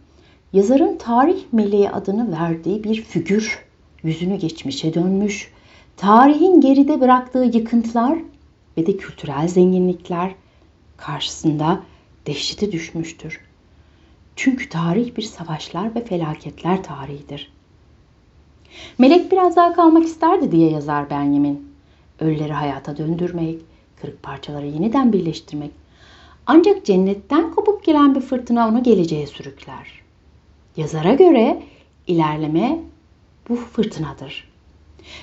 yazarın 0.55 0.97
tarih 0.97 1.45
meleği 1.53 1.91
adını 1.91 2.33
verdiği 2.41 2.85
bir 2.85 3.03
figür 3.03 3.65
yüzünü 4.03 4.37
geçmişe 4.37 4.95
dönmüş, 4.95 5.51
tarihin 5.97 6.61
geride 6.61 7.01
bıraktığı 7.01 7.51
yıkıntılar 7.55 8.19
ve 8.77 8.87
de 8.87 8.97
kültürel 8.97 9.49
zenginlikler 9.49 10.35
karşısında 10.97 11.81
dehşete 12.27 12.73
düşmüştür. 12.73 13.41
Çünkü 14.37 14.69
tarih 14.69 15.17
bir 15.17 15.23
savaşlar 15.23 15.95
ve 15.95 16.05
felaketler 16.05 16.83
tarihidir. 16.83 17.53
Melek 18.99 19.33
biraz 19.33 19.57
daha 19.57 19.73
kalmak 19.73 20.05
isterdi 20.05 20.53
diye 20.53 20.71
yazar 20.71 21.11
Benjamin. 21.11 21.75
Ölüleri 22.21 22.53
hayata 22.53 22.97
döndürmek, 22.97 23.61
kırık 24.01 24.23
parçaları 24.23 24.67
yeniden 24.67 25.13
birleştirmek. 25.13 25.71
Ancak 26.47 26.85
cennetten 26.85 27.51
kopup 27.51 27.85
gelen 27.85 28.15
bir 28.15 28.21
fırtına 28.21 28.69
onu 28.69 28.83
geleceğe 28.83 29.27
sürükler. 29.27 30.04
Yazara 30.77 31.15
göre 31.15 31.63
ilerleme 32.07 32.79
bu 33.49 33.57
fırtınadır. 33.57 34.49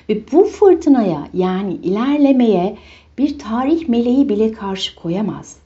Ve 0.10 0.32
bu 0.32 0.46
fırtınaya 0.46 1.28
yani 1.34 1.74
ilerlemeye 1.74 2.78
bir 3.18 3.40
tarih 3.40 3.90
meleği 3.90 4.30
bile 4.30 4.52
karşı 4.52 4.96
koyamaz. 4.96 5.58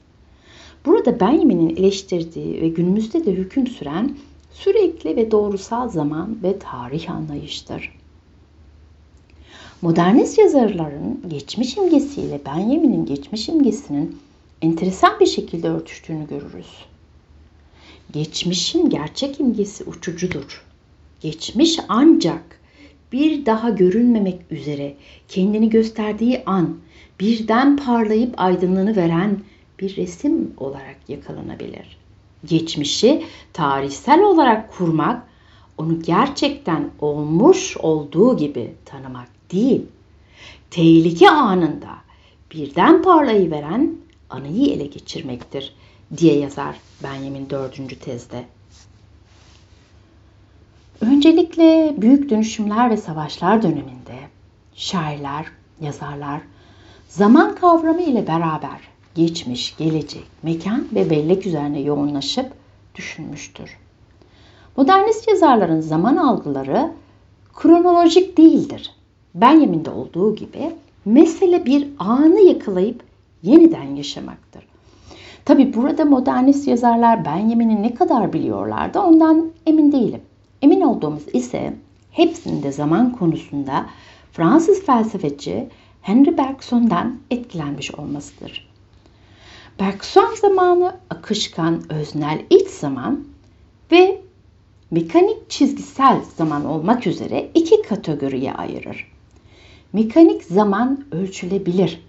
Burada 0.86 1.20
Benjamin'in 1.20 1.76
eleştirdiği 1.76 2.60
ve 2.62 2.68
günümüzde 2.68 3.26
de 3.26 3.32
hüküm 3.32 3.66
süren 3.66 4.16
sürekli 4.52 5.16
ve 5.16 5.30
doğrusal 5.30 5.88
zaman 5.88 6.38
ve 6.42 6.58
tarih 6.58 7.10
anlayıştır. 7.10 7.96
Modernist 9.82 10.38
yazarların 10.38 11.20
geçmiş 11.28 11.76
imgesiyle 11.76 12.40
Benjamin'in 12.46 13.06
geçmiş 13.06 13.48
imgesinin 13.48 14.18
enteresan 14.62 15.20
bir 15.20 15.26
şekilde 15.26 15.68
örtüştüğünü 15.68 16.28
görürüz. 16.28 16.66
Geçmişin 18.12 18.90
gerçek 18.90 19.40
imgesi 19.40 19.84
uçucudur. 19.84 20.64
Geçmiş 21.20 21.78
ancak 21.88 22.60
bir 23.12 23.46
daha 23.46 23.70
görünmemek 23.70 24.40
üzere 24.50 24.94
kendini 25.28 25.70
gösterdiği 25.70 26.42
an 26.46 26.76
birden 27.20 27.76
parlayıp 27.76 28.34
aydınlığını 28.36 28.96
veren 28.96 29.38
bir 29.78 29.96
resim 29.96 30.54
olarak 30.56 30.96
yakalanabilir. 31.08 31.98
Geçmişi 32.44 33.24
tarihsel 33.52 34.22
olarak 34.22 34.72
kurmak, 34.72 35.22
onu 35.78 36.02
gerçekten 36.02 36.90
olmuş 37.00 37.76
olduğu 37.76 38.36
gibi 38.36 38.74
tanımak 38.84 39.28
değil, 39.52 39.82
tehlike 40.70 41.30
anında 41.30 41.96
birden 42.54 43.02
parlayıveren 43.02 43.96
anıyı 44.30 44.72
ele 44.72 44.86
geçirmektir 44.86 45.74
diye 46.16 46.38
yazar 46.38 46.76
Benjamin 47.02 47.50
4. 47.50 48.00
tezde. 48.00 48.44
Öncelikle 51.00 51.94
büyük 51.98 52.30
dönüşümler 52.30 52.90
ve 52.90 52.96
savaşlar 52.96 53.62
döneminde 53.62 54.16
şairler, 54.74 55.46
yazarlar 55.80 56.40
zaman 57.08 57.54
kavramı 57.54 58.02
ile 58.02 58.26
beraber 58.26 58.80
geçmiş, 59.14 59.76
gelecek, 59.76 60.24
mekan 60.42 60.88
ve 60.94 61.10
bellek 61.10 61.46
üzerine 61.46 61.80
yoğunlaşıp 61.80 62.52
düşünmüştür. 62.94 63.78
Modernist 64.76 65.28
yazarların 65.28 65.80
zaman 65.80 66.16
algıları 66.16 66.92
kronolojik 67.54 68.38
değildir. 68.38 68.94
Benjamin'de 69.34 69.90
olduğu 69.90 70.34
gibi 70.34 70.72
mesele 71.04 71.66
bir 71.66 71.88
anı 71.98 72.40
yakalayıp 72.40 73.02
yeniden 73.42 73.96
yaşamaktır. 73.96 74.75
Tabi 75.46 75.74
burada 75.74 76.04
modernist 76.04 76.68
yazarlar 76.68 77.24
Benjamin'i 77.24 77.82
ne 77.82 77.94
kadar 77.94 78.32
biliyorlardı 78.32 79.00
ondan 79.00 79.52
emin 79.66 79.92
değilim. 79.92 80.20
Emin 80.62 80.80
olduğumuz 80.80 81.22
ise 81.32 81.74
hepsinde 82.10 82.72
zaman 82.72 83.12
konusunda 83.12 83.86
Fransız 84.32 84.82
felsefeci 84.82 85.68
Henry 86.02 86.38
Bergson'dan 86.38 87.16
etkilenmiş 87.30 87.94
olmasıdır. 87.94 88.68
Bergson 89.80 90.34
zamanı 90.34 90.96
akışkan, 91.10 91.92
öznel 91.92 92.42
iç 92.50 92.68
zaman 92.68 93.24
ve 93.92 94.20
mekanik 94.90 95.50
çizgisel 95.50 96.20
zaman 96.36 96.64
olmak 96.64 97.06
üzere 97.06 97.50
iki 97.54 97.82
kategoriye 97.82 98.52
ayırır. 98.52 99.12
Mekanik 99.92 100.44
zaman 100.44 101.04
ölçülebilir. 101.12 102.06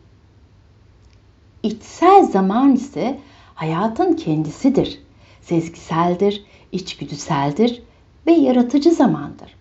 İçsel 1.63 2.25
zaman 2.25 2.75
ise 2.75 3.20
hayatın 3.58 4.14
kendisidir. 4.14 5.00
Sezgiseldir, 5.42 6.44
içgüdüseldir 6.72 7.82
ve 8.28 8.32
yaratıcı 8.32 8.92
zamandır. 8.92 9.56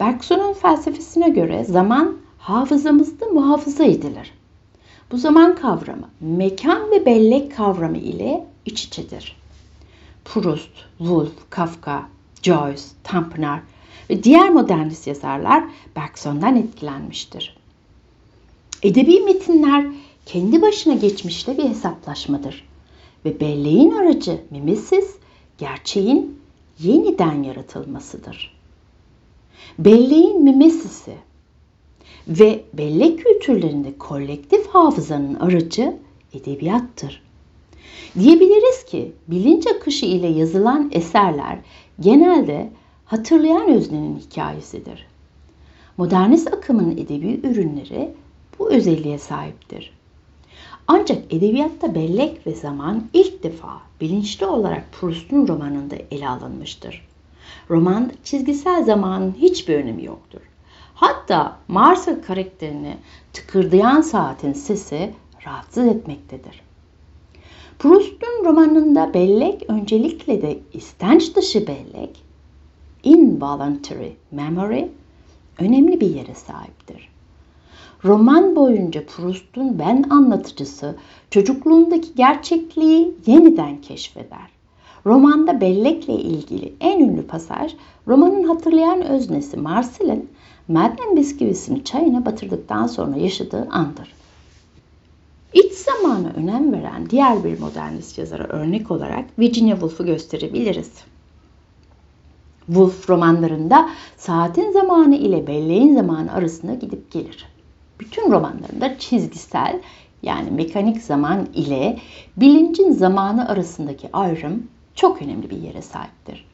Bergson'un 0.00 0.52
felsefesine 0.52 1.28
göre 1.28 1.64
zaman 1.64 2.16
hafızamızda 2.38 3.26
muhafaza 3.26 3.84
edilir. 3.84 4.32
Bu 5.12 5.18
zaman 5.18 5.54
kavramı 5.54 6.08
mekan 6.20 6.90
ve 6.90 7.06
bellek 7.06 7.56
kavramı 7.56 7.98
ile 7.98 8.46
iç 8.66 8.84
içedir. 8.84 9.36
Proust, 10.24 10.70
Woolf, 10.98 11.50
Kafka, 11.50 12.08
Joyce, 12.42 12.82
Tanpınar 13.04 13.60
ve 14.10 14.22
diğer 14.22 14.50
modernist 14.50 15.06
yazarlar 15.06 15.64
Bergson'dan 15.96 16.56
etkilenmiştir. 16.56 17.56
Edebi 18.82 19.20
metinler 19.20 19.86
kendi 20.26 20.62
başına 20.62 20.94
geçmişle 20.94 21.58
bir 21.58 21.64
hesaplaşmadır 21.64 22.68
ve 23.24 23.40
belleğin 23.40 23.90
aracı 23.90 24.40
mimesis 24.50 25.16
gerçeğin 25.58 26.38
yeniden 26.78 27.42
yaratılmasıdır. 27.42 28.54
Belleğin 29.78 30.42
mimesisi 30.42 31.14
ve 32.28 32.64
bellek 32.72 33.18
kültürlerinde 33.24 33.98
kolektif 33.98 34.66
hafızanın 34.66 35.34
aracı 35.34 35.96
edebiyattır. 36.34 37.22
Diyebiliriz 38.18 38.84
ki 38.84 39.12
bilinç 39.28 39.66
akışı 39.66 40.06
ile 40.06 40.26
yazılan 40.26 40.90
eserler 40.92 41.58
genelde 42.00 42.70
hatırlayan 43.04 43.68
öznenin 43.68 44.18
hikayesidir. 44.18 45.06
Modernist 45.96 46.52
akımın 46.52 46.90
edebi 46.90 47.40
ürünleri 47.42 48.14
bu 48.58 48.70
özelliğe 48.70 49.18
sahiptir. 49.18 49.92
Ancak 50.94 51.34
edebiyatta 51.34 51.94
bellek 51.94 52.46
ve 52.46 52.54
zaman 52.54 53.04
ilk 53.12 53.42
defa 53.42 53.80
bilinçli 54.00 54.46
olarak 54.46 54.92
Proust'un 54.92 55.48
romanında 55.48 55.96
ele 56.10 56.28
alınmıştır. 56.28 57.08
Romanda 57.70 58.12
çizgisel 58.24 58.84
zamanın 58.84 59.34
hiçbir 59.38 59.74
önemi 59.74 60.04
yoktur. 60.04 60.40
Hatta 60.94 61.56
Marcel 61.68 62.22
karakterini 62.22 62.96
tıkırdayan 63.32 64.00
saatin 64.00 64.52
sesi 64.52 65.10
rahatsız 65.46 65.86
etmektedir. 65.86 66.62
Proust'un 67.78 68.44
romanında 68.44 69.14
bellek 69.14 69.64
öncelikle 69.68 70.42
de 70.42 70.58
istenç 70.72 71.36
dışı 71.36 71.66
bellek, 71.66 72.22
involuntary 73.02 74.10
memory 74.30 74.88
önemli 75.58 76.00
bir 76.00 76.14
yere 76.14 76.34
sahiptir. 76.34 77.11
Roman 78.04 78.56
boyunca 78.56 79.06
Proust'un 79.06 79.78
ben 79.78 80.04
anlatıcısı 80.10 80.96
çocukluğundaki 81.30 82.14
gerçekliği 82.14 83.14
yeniden 83.26 83.80
keşfeder. 83.80 84.52
Romanda 85.06 85.60
bellekle 85.60 86.12
ilgili 86.12 86.74
en 86.80 87.00
ünlü 87.00 87.26
pasaj 87.26 87.74
romanın 88.08 88.42
hatırlayan 88.42 89.02
öznesi 89.02 89.56
Marcel'in 89.56 90.28
Madeleine 90.68 91.16
bisküvisini 91.16 91.84
çayına 91.84 92.26
batırdıktan 92.26 92.86
sonra 92.86 93.16
yaşadığı 93.16 93.68
andır. 93.70 94.14
İç 95.54 95.72
zamana 95.72 96.28
önem 96.36 96.72
veren 96.72 97.10
diğer 97.10 97.44
bir 97.44 97.60
modernist 97.60 98.18
yazara 98.18 98.44
örnek 98.44 98.90
olarak 98.90 99.24
Virginia 99.38 99.72
Woolf'u 99.72 100.06
gösterebiliriz. 100.06 100.92
Woolf 102.66 103.10
romanlarında 103.10 103.88
saatin 104.16 104.72
zamanı 104.72 105.16
ile 105.16 105.46
belleğin 105.46 105.94
zamanı 105.94 106.32
arasında 106.32 106.74
gidip 106.74 107.10
gelir. 107.10 107.51
Bütün 108.02 108.32
romanlarında 108.32 108.98
çizgisel 108.98 109.80
yani 110.22 110.50
mekanik 110.50 111.02
zaman 111.02 111.48
ile 111.54 111.98
bilincin 112.36 112.92
zamanı 112.92 113.48
arasındaki 113.48 114.08
ayrım 114.12 114.66
çok 114.94 115.22
önemli 115.22 115.50
bir 115.50 115.56
yere 115.56 115.82
sahiptir. 115.82 116.44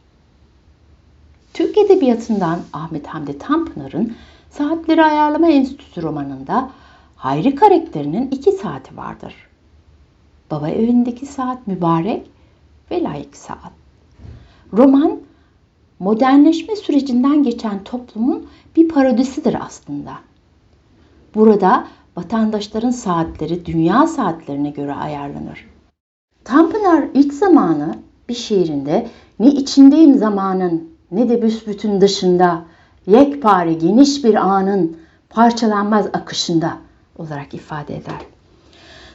Türk 1.55 1.79
Edebiyatı'ndan 1.79 2.61
Ahmet 2.73 3.07
Hamdi 3.07 3.39
Tanpınar'ın 3.39 4.17
Saatleri 4.51 5.05
Ayarlama 5.05 5.49
Enstitüsü 5.49 6.03
romanında 6.03 6.71
Hayri 7.17 7.55
karakterinin 7.55 8.31
iki 8.31 8.53
saati 8.53 8.97
vardır. 8.97 9.35
Baba 10.51 10.69
evindeki 10.69 11.27
saat 11.27 11.67
mübarek 11.67 12.31
ve 12.91 13.03
layık 13.03 13.37
saat. 13.37 13.73
Roman 14.73 15.19
modernleşme 15.99 16.77
sürecinden 16.77 17.43
geçen 17.43 17.85
toplumun 17.85 18.47
bir 18.77 18.89
parodisidir 18.89 19.67
aslında. 19.67 20.28
Burada 21.39 21.85
vatandaşların 22.17 22.91
saatleri 22.91 23.67
dünya 23.67 24.07
saatlerine 24.07 24.71
göre 24.71 24.95
ayarlanır. 24.95 25.67
Tanpınar 26.45 27.05
ilk 27.15 27.35
zamanı 27.35 27.95
bir 28.29 28.35
şiirinde 28.35 29.07
ne 29.39 29.47
içindeyim 29.47 30.15
zamanın 30.15 30.91
ne 31.11 31.29
de 31.29 31.43
büsbütün 31.43 32.01
dışında 32.01 32.65
yekpare 33.07 33.73
geniş 33.73 34.25
bir 34.25 34.35
anın 34.35 34.97
parçalanmaz 35.31 36.07
akışında 36.07 36.73
olarak 37.19 37.55
ifade 37.55 37.97
eder. 37.97 38.21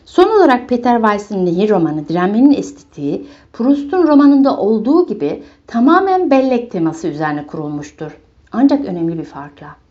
Son 0.06 0.30
olarak 0.30 0.70
Peter 0.70 0.96
Weiss'in 0.96 1.46
Nehir 1.46 1.70
romanı 1.70 2.08
Direnmenin 2.08 2.54
Estetiği, 2.54 3.28
Proust'un 3.54 4.08
romanında 4.08 4.58
olduğu 4.58 5.08
gibi 5.08 5.44
tamamen 5.68 6.32
bellek 6.32 6.72
teması 6.72 7.08
üzerine 7.08 7.48
kurulmuştur. 7.48 8.18
Ancak 8.52 8.86
önemli 8.86 9.18
bir 9.18 9.26
farkla. 9.26 9.83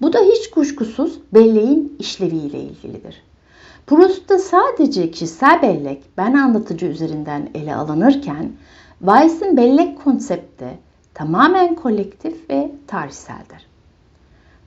Bu 0.00 0.12
da 0.12 0.18
hiç 0.18 0.50
kuşkusuz 0.50 1.18
belleğin 1.34 1.96
işleviyle 1.98 2.60
ilgilidir. 2.60 3.22
Proust'ta 3.86 4.38
sadece 4.38 5.10
kişisel 5.10 5.62
bellek 5.62 6.02
ben 6.16 6.34
anlatıcı 6.34 6.86
üzerinden 6.86 7.50
ele 7.54 7.74
alınırken 7.74 8.52
Weiss'in 8.98 9.56
bellek 9.56 10.04
konsepti 10.04 10.78
tamamen 11.14 11.74
kolektif 11.74 12.50
ve 12.50 12.72
tarihseldir. 12.86 13.66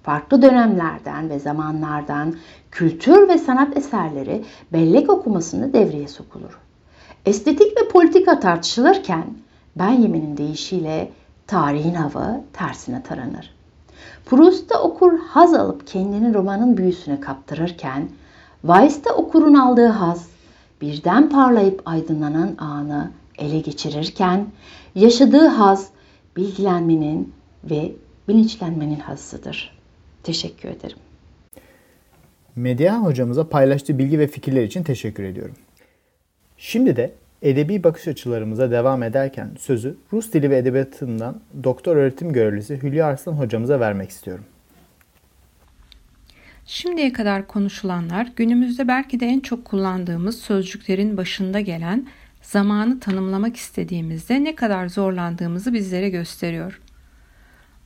Farklı 0.03 0.41
dönemlerden 0.41 1.29
ve 1.29 1.39
zamanlardan 1.39 2.35
kültür 2.71 3.27
ve 3.27 3.37
sanat 3.37 3.77
eserleri 3.77 4.43
bellek 4.73 5.09
okumasında 5.09 5.73
devreye 5.73 6.07
sokulur. 6.07 6.59
Estetik 7.25 7.81
ve 7.81 7.87
politika 7.87 8.39
tartışılırken 8.39 9.25
ben 9.75 9.91
yeminin 9.91 10.37
deyişiyle 10.37 11.11
tarihin 11.47 11.93
hava 11.93 12.41
tersine 12.53 13.03
taranır. 13.03 13.60
Proust'ta 14.25 14.81
okur 14.81 15.19
haz 15.19 15.53
alıp 15.53 15.87
kendini 15.87 16.33
romanın 16.33 16.77
büyüsüne 16.77 17.19
kaptırırken, 17.19 18.09
Weiss'te 18.61 19.11
okurun 19.11 19.53
aldığı 19.53 19.87
haz 19.87 20.27
birden 20.81 21.29
parlayıp 21.29 21.81
aydınlanan 21.85 22.55
anı 22.57 23.11
ele 23.37 23.59
geçirirken, 23.59 24.47
yaşadığı 24.95 25.47
haz 25.47 25.89
bilgilenmenin 26.37 27.33
ve 27.63 27.91
bilinçlenmenin 28.27 28.99
hazzıdır. 28.99 29.77
Teşekkür 30.23 30.69
ederim. 30.69 30.97
Medya 32.55 33.03
hocamıza 33.03 33.49
paylaştığı 33.49 33.97
bilgi 33.97 34.19
ve 34.19 34.27
fikirler 34.27 34.63
için 34.63 34.83
teşekkür 34.83 35.23
ediyorum. 35.23 35.55
Şimdi 36.57 36.95
de 36.95 37.13
edebi 37.41 37.83
bakış 37.83 38.07
açılarımıza 38.07 38.71
devam 38.71 39.03
ederken 39.03 39.51
sözü 39.59 39.97
Rus 40.13 40.33
dili 40.33 40.49
ve 40.49 40.57
edebiyatından 40.57 41.41
doktor 41.63 41.95
öğretim 41.95 42.33
görevlisi 42.33 42.83
Hülya 42.83 43.05
Arslan 43.05 43.33
hocamıza 43.33 43.79
vermek 43.79 44.09
istiyorum. 44.09 44.45
Şimdiye 46.65 47.13
kadar 47.13 47.47
konuşulanlar 47.47 48.27
günümüzde 48.35 48.87
belki 48.87 49.19
de 49.19 49.25
en 49.25 49.39
çok 49.39 49.65
kullandığımız 49.65 50.41
sözcüklerin 50.41 51.17
başında 51.17 51.59
gelen 51.59 52.07
zamanı 52.41 52.99
tanımlamak 52.99 53.55
istediğimizde 53.55 54.43
ne 54.43 54.55
kadar 54.55 54.89
zorlandığımızı 54.89 55.73
bizlere 55.73 56.09
gösteriyor. 56.09 56.81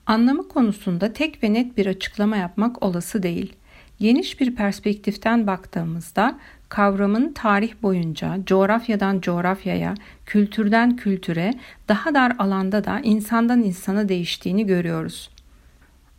Anlamı 0.06 0.48
konusunda 0.48 1.14
tek 1.14 1.44
ve 1.44 1.54
net 1.54 1.78
bir 1.78 1.86
açıklama 1.86 2.38
yapmak 2.38 2.84
olası 2.84 3.24
değil. 3.24 3.54
Geniş 4.00 4.40
bir 4.40 4.56
perspektiften 4.56 5.48
baktığımızda 5.48 6.40
kavramın 6.70 7.34
tarih 7.34 7.74
boyunca 7.84 8.38
coğrafyadan 8.46 9.22
coğrafyaya, 9.22 9.94
kültürden 10.26 10.96
kültüre, 10.96 11.54
daha 11.88 12.14
dar 12.14 12.34
alanda 12.40 12.84
da 12.84 13.00
insandan 13.04 13.64
insana 13.64 14.10
değiştiğini 14.10 14.66
görüyoruz. 14.66 15.30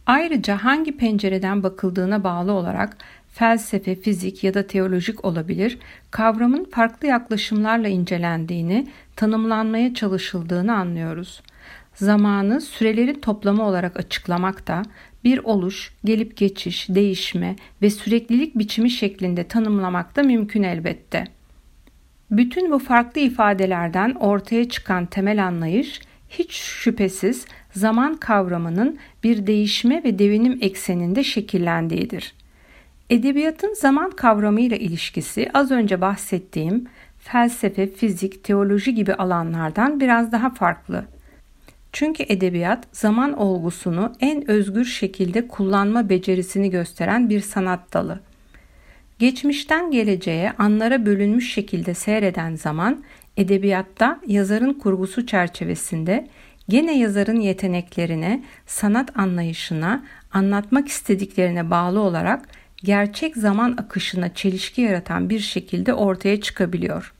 Ayrıca 0.06 0.56
hangi 0.64 0.96
pencereden 0.96 1.62
bakıldığına 1.62 2.24
bağlı 2.24 2.52
olarak 2.52 2.96
felsefe, 3.32 3.94
fizik 3.94 4.44
ya 4.44 4.54
da 4.54 4.66
teolojik 4.66 5.24
olabilir, 5.24 5.78
kavramın 6.10 6.64
farklı 6.64 7.08
yaklaşımlarla 7.08 7.88
incelendiğini, 7.88 8.88
tanımlanmaya 9.16 9.94
çalışıldığını 9.94 10.76
anlıyoruz. 10.76 11.42
Zamanı 11.96 12.60
sürelerin 12.60 13.20
toplamı 13.20 13.62
olarak 13.62 13.96
açıklamak 13.96 14.66
da 14.66 14.82
bir 15.24 15.38
oluş, 15.38 15.92
gelip 16.04 16.36
geçiş, 16.36 16.88
değişme 16.88 17.56
ve 17.82 17.90
süreklilik 17.90 18.58
biçimi 18.58 18.90
şeklinde 18.90 19.44
tanımlamak 19.44 20.16
da 20.16 20.22
mümkün 20.22 20.62
elbette. 20.62 21.24
Bütün 22.30 22.72
bu 22.72 22.78
farklı 22.78 23.20
ifadelerden 23.20 24.10
ortaya 24.10 24.68
çıkan 24.68 25.06
temel 25.06 25.46
anlayış 25.46 26.00
hiç 26.28 26.52
şüphesiz 26.52 27.46
zaman 27.72 28.16
kavramının 28.16 28.98
bir 29.24 29.46
değişme 29.46 30.04
ve 30.04 30.18
devinim 30.18 30.58
ekseninde 30.60 31.24
şekillendiğidir. 31.24 32.34
Edebiyatın 33.10 33.74
zaman 33.74 34.10
kavramıyla 34.10 34.76
ilişkisi 34.76 35.50
az 35.54 35.70
önce 35.70 36.00
bahsettiğim 36.00 36.86
felsefe, 37.18 37.86
fizik, 37.86 38.44
teoloji 38.44 38.94
gibi 38.94 39.14
alanlardan 39.14 40.00
biraz 40.00 40.32
daha 40.32 40.50
farklı. 40.50 41.04
Çünkü 41.98 42.24
edebiyat 42.28 42.86
zaman 42.92 43.38
olgusunu 43.38 44.12
en 44.20 44.50
özgür 44.50 44.84
şekilde 44.84 45.48
kullanma 45.48 46.08
becerisini 46.08 46.70
gösteren 46.70 47.30
bir 47.30 47.40
sanat 47.40 47.92
dalı. 47.92 48.20
Geçmişten 49.18 49.90
geleceğe 49.90 50.52
anlara 50.58 51.06
bölünmüş 51.06 51.52
şekilde 51.52 51.94
seyreden 51.94 52.54
zaman 52.54 53.04
edebiyatta 53.36 54.20
yazarın 54.26 54.72
kurgusu 54.72 55.26
çerçevesinde 55.26 56.28
gene 56.68 56.98
yazarın 56.98 57.40
yeteneklerine, 57.40 58.44
sanat 58.66 59.18
anlayışına, 59.18 60.04
anlatmak 60.32 60.88
istediklerine 60.88 61.70
bağlı 61.70 62.00
olarak 62.00 62.48
gerçek 62.76 63.36
zaman 63.36 63.76
akışına 63.78 64.34
çelişki 64.34 64.80
yaratan 64.80 65.30
bir 65.30 65.40
şekilde 65.40 65.94
ortaya 65.94 66.40
çıkabiliyor. 66.40 67.15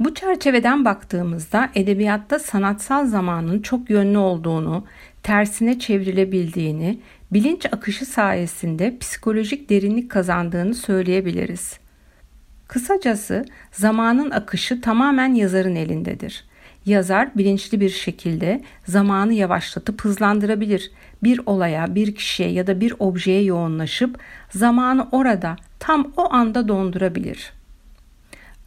Bu 0.00 0.14
çerçeveden 0.14 0.84
baktığımızda 0.84 1.70
edebiyatta 1.74 2.38
sanatsal 2.38 3.06
zamanın 3.06 3.62
çok 3.62 3.90
yönlü 3.90 4.18
olduğunu, 4.18 4.84
tersine 5.22 5.78
çevrilebildiğini, 5.78 7.00
bilinç 7.32 7.66
akışı 7.66 8.06
sayesinde 8.06 8.98
psikolojik 8.98 9.70
derinlik 9.70 10.10
kazandığını 10.10 10.74
söyleyebiliriz. 10.74 11.78
Kısacası 12.68 13.44
zamanın 13.72 14.30
akışı 14.30 14.80
tamamen 14.80 15.34
yazarın 15.34 15.76
elindedir. 15.76 16.44
Yazar 16.86 17.36
bilinçli 17.36 17.80
bir 17.80 17.90
şekilde 17.90 18.62
zamanı 18.86 19.32
yavaşlatıp 19.32 20.04
hızlandırabilir. 20.04 20.90
Bir 21.22 21.40
olaya, 21.46 21.94
bir 21.94 22.14
kişiye 22.14 22.50
ya 22.50 22.66
da 22.66 22.80
bir 22.80 22.94
objeye 22.98 23.42
yoğunlaşıp 23.42 24.18
zamanı 24.50 25.08
orada 25.12 25.56
tam 25.78 26.12
o 26.16 26.32
anda 26.32 26.68
dondurabilir. 26.68 27.59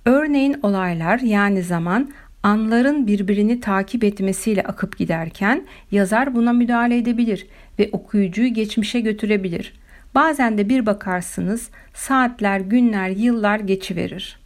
Örneğin 0.06 0.56
olaylar 0.64 1.20
yani 1.20 1.64
zaman 1.64 2.12
anların 2.44 3.08
birbirini 3.08 3.60
takip 3.60 4.04
etmesiyle 4.04 4.64
akıp 4.64 4.98
giderken 4.98 5.66
yazar 5.92 6.36
buna 6.36 6.54
müdahale 6.54 6.98
edebilir 6.98 7.48
ve 7.80 7.90
okuyucuyu 7.92 8.54
geçmişe 8.54 9.00
götürebilir. 9.00 9.74
Bazen 10.16 10.58
de 10.58 10.70
bir 10.70 10.86
bakarsınız 10.86 11.70
saatler, 11.94 12.60
günler, 12.60 13.10
yıllar 13.10 13.60
geçiverir. 13.60 14.40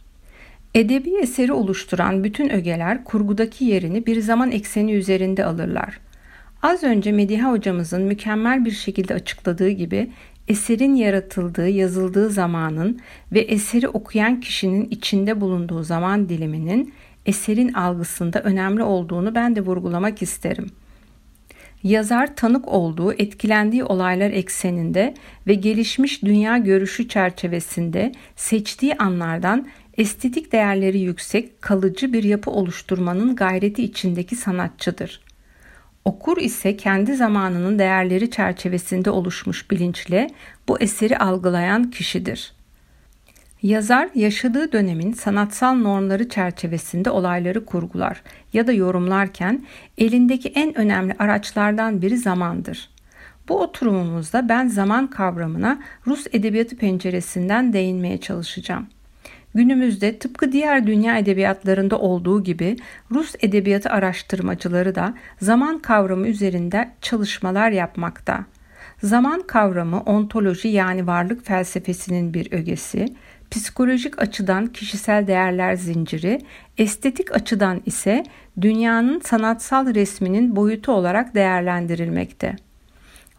Edebi 0.74 1.10
eseri 1.22 1.52
oluşturan 1.52 2.24
bütün 2.24 2.48
ögeler 2.48 3.04
kurgudaki 3.04 3.64
yerini 3.64 4.06
bir 4.06 4.20
zaman 4.20 4.50
ekseni 4.50 4.92
üzerinde 4.92 5.44
alırlar. 5.44 6.00
Az 6.62 6.82
önce 6.82 7.12
Mediha 7.12 7.50
hocamızın 7.50 8.02
mükemmel 8.02 8.64
bir 8.64 8.70
şekilde 8.70 9.14
açıkladığı 9.14 9.70
gibi 9.70 10.10
eserin 10.48 10.94
yaratıldığı, 10.94 11.68
yazıldığı 11.68 12.30
zamanın 12.30 13.00
ve 13.32 13.40
eseri 13.40 13.88
okuyan 13.88 14.40
kişinin 14.40 14.88
içinde 14.90 15.40
bulunduğu 15.40 15.82
zaman 15.82 16.28
diliminin 16.28 16.94
eserin 17.26 17.72
algısında 17.72 18.42
önemli 18.42 18.82
olduğunu 18.82 19.34
ben 19.34 19.56
de 19.56 19.60
vurgulamak 19.60 20.22
isterim. 20.22 20.66
Yazar 21.82 22.36
tanık 22.36 22.68
olduğu, 22.68 23.12
etkilendiği 23.12 23.84
olaylar 23.84 24.30
ekseninde 24.30 25.14
ve 25.46 25.54
gelişmiş 25.54 26.22
dünya 26.22 26.58
görüşü 26.58 27.08
çerçevesinde 27.08 28.12
seçtiği 28.36 28.94
anlardan 28.94 29.68
estetik 29.98 30.52
değerleri 30.52 30.98
yüksek, 30.98 31.62
kalıcı 31.62 32.12
bir 32.12 32.24
yapı 32.24 32.50
oluşturmanın 32.50 33.36
gayreti 33.36 33.84
içindeki 33.84 34.36
sanatçıdır. 34.36 35.20
Okur 36.08 36.36
ise 36.36 36.76
kendi 36.76 37.14
zamanının 37.14 37.78
değerleri 37.78 38.30
çerçevesinde 38.30 39.10
oluşmuş 39.10 39.70
bilinçle 39.70 40.30
bu 40.68 40.80
eseri 40.80 41.18
algılayan 41.18 41.90
kişidir. 41.90 42.52
Yazar 43.62 44.08
yaşadığı 44.14 44.72
dönemin 44.72 45.12
sanatsal 45.12 45.74
normları 45.74 46.28
çerçevesinde 46.28 47.10
olayları 47.10 47.64
kurgular 47.64 48.22
ya 48.52 48.66
da 48.66 48.72
yorumlarken 48.72 49.66
elindeki 49.98 50.48
en 50.48 50.78
önemli 50.78 51.14
araçlardan 51.18 52.02
biri 52.02 52.16
zamandır. 52.16 52.90
Bu 53.48 53.60
oturumumuzda 53.60 54.48
ben 54.48 54.68
zaman 54.68 55.06
kavramına 55.06 55.78
Rus 56.06 56.26
edebiyatı 56.32 56.76
penceresinden 56.76 57.72
değinmeye 57.72 58.20
çalışacağım. 58.20 58.86
Günümüzde 59.58 60.18
tıpkı 60.18 60.52
diğer 60.52 60.86
dünya 60.86 61.18
edebiyatlarında 61.18 61.98
olduğu 61.98 62.44
gibi 62.44 62.76
Rus 63.10 63.34
edebiyatı 63.40 63.90
araştırmacıları 63.90 64.94
da 64.94 65.14
zaman 65.40 65.78
kavramı 65.78 66.28
üzerinde 66.28 66.90
çalışmalar 67.00 67.70
yapmakta. 67.70 68.44
Zaman 69.02 69.42
kavramı 69.46 70.00
ontoloji 70.00 70.68
yani 70.68 71.06
varlık 71.06 71.46
felsefesinin 71.46 72.34
bir 72.34 72.52
ögesi, 72.52 73.06
psikolojik 73.50 74.22
açıdan 74.22 74.66
kişisel 74.66 75.26
değerler 75.26 75.74
zinciri, 75.74 76.40
estetik 76.78 77.34
açıdan 77.34 77.82
ise 77.86 78.24
dünyanın 78.60 79.20
sanatsal 79.20 79.94
resminin 79.94 80.56
boyutu 80.56 80.92
olarak 80.92 81.34
değerlendirilmekte. 81.34 82.56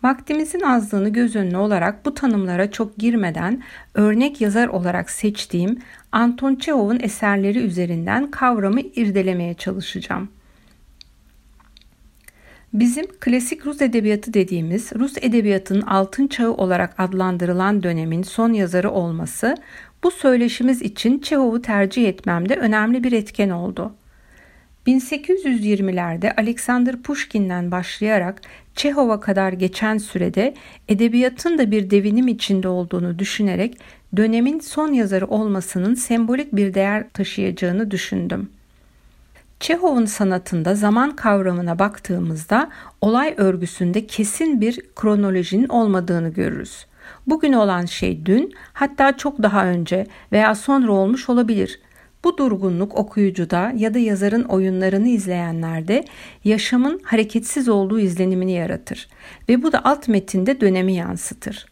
Vaktimizin 0.04 0.60
azlığını 0.60 1.10
göz 1.10 1.36
önüne 1.36 1.58
olarak 1.58 2.06
bu 2.06 2.14
tanımlara 2.14 2.72
çok 2.72 2.98
girmeden 2.98 3.64
örnek 3.94 4.42
yazar 4.42 4.68
olarak 4.68 5.10
seçtiğim 5.10 5.80
Anton 6.12 6.56
Çehov'un 6.56 7.00
eserleri 7.00 7.60
üzerinden 7.60 8.32
kavramı 8.32 8.82
irdelemeye 8.82 9.54
çalışacağım. 9.54 10.30
Bizim 12.74 13.06
klasik 13.20 13.66
Rus 13.66 13.82
edebiyatı 13.82 14.34
dediğimiz 14.34 14.92
Rus 14.96 15.14
edebiyatının 15.22 15.82
altın 15.82 16.28
çağı 16.28 16.52
olarak 16.52 17.00
adlandırılan 17.00 17.84
dönemin 17.84 18.24
son 18.24 18.54
yazarı 18.54 18.92
olması 18.92 19.56
bu 20.04 20.12
söyleşimiz 20.12 20.82
için 20.82 21.20
Çehov'u 21.20 21.62
tercih 21.62 22.08
etmemde 22.08 22.56
önemli 22.56 23.04
bir 23.04 23.12
etken 23.12 23.50
oldu. 23.50 23.94
1820'lerde 24.88 26.36
Alexander 26.36 27.02
Pushkin'den 27.02 27.72
başlayarak 27.72 28.42
Çehov'a 28.80 29.20
kadar 29.20 29.54
geçen 29.54 29.98
sürede 29.98 30.54
edebiyatın 30.88 31.58
da 31.58 31.72
bir 31.72 31.90
devinim 31.90 32.28
içinde 32.28 32.68
olduğunu 32.68 33.20
düşünerek 33.20 33.78
dönemin 34.18 34.60
son 34.60 34.94
yazarı 34.94 35.28
olmasının 35.28 35.94
sembolik 35.94 36.56
bir 36.56 36.74
değer 36.74 37.10
taşıyacağını 37.14 37.92
düşündüm. 37.92 38.50
Çehov'un 39.60 40.06
sanatında 40.06 40.76
zaman 40.76 41.16
kavramına 41.16 41.80
baktığımızda 41.80 42.70
olay 43.02 43.34
örgüsünde 43.38 44.08
kesin 44.08 44.62
bir 44.62 44.80
kronolojinin 44.96 45.68
olmadığını 45.68 46.30
görürüz. 46.30 46.86
Bugün 47.28 47.54
olan 47.54 47.86
şey 47.86 48.26
dün, 48.26 48.54
hatta 48.74 49.18
çok 49.18 49.44
daha 49.44 49.66
önce 49.66 50.08
veya 50.32 50.56
sonra 50.56 50.92
olmuş 50.92 51.30
olabilir. 51.30 51.80
Bu 52.24 52.38
durgunluk 52.38 52.98
okuyucuda 52.98 53.74
ya 53.76 53.94
da 53.94 54.00
yazarın 54.00 54.44
oyunlarını 54.44 55.08
izleyenlerde 55.08 56.06
yaşamın 56.44 57.02
hareketsiz 57.04 57.70
olduğu 57.70 58.00
izlenimini 58.00 58.52
yaratır 58.52 59.10
ve 59.50 59.64
bu 59.64 59.72
da 59.72 59.86
alt 59.86 60.08
metinde 60.08 60.62
dönemi 60.62 60.94
yansıtır. 60.94 61.66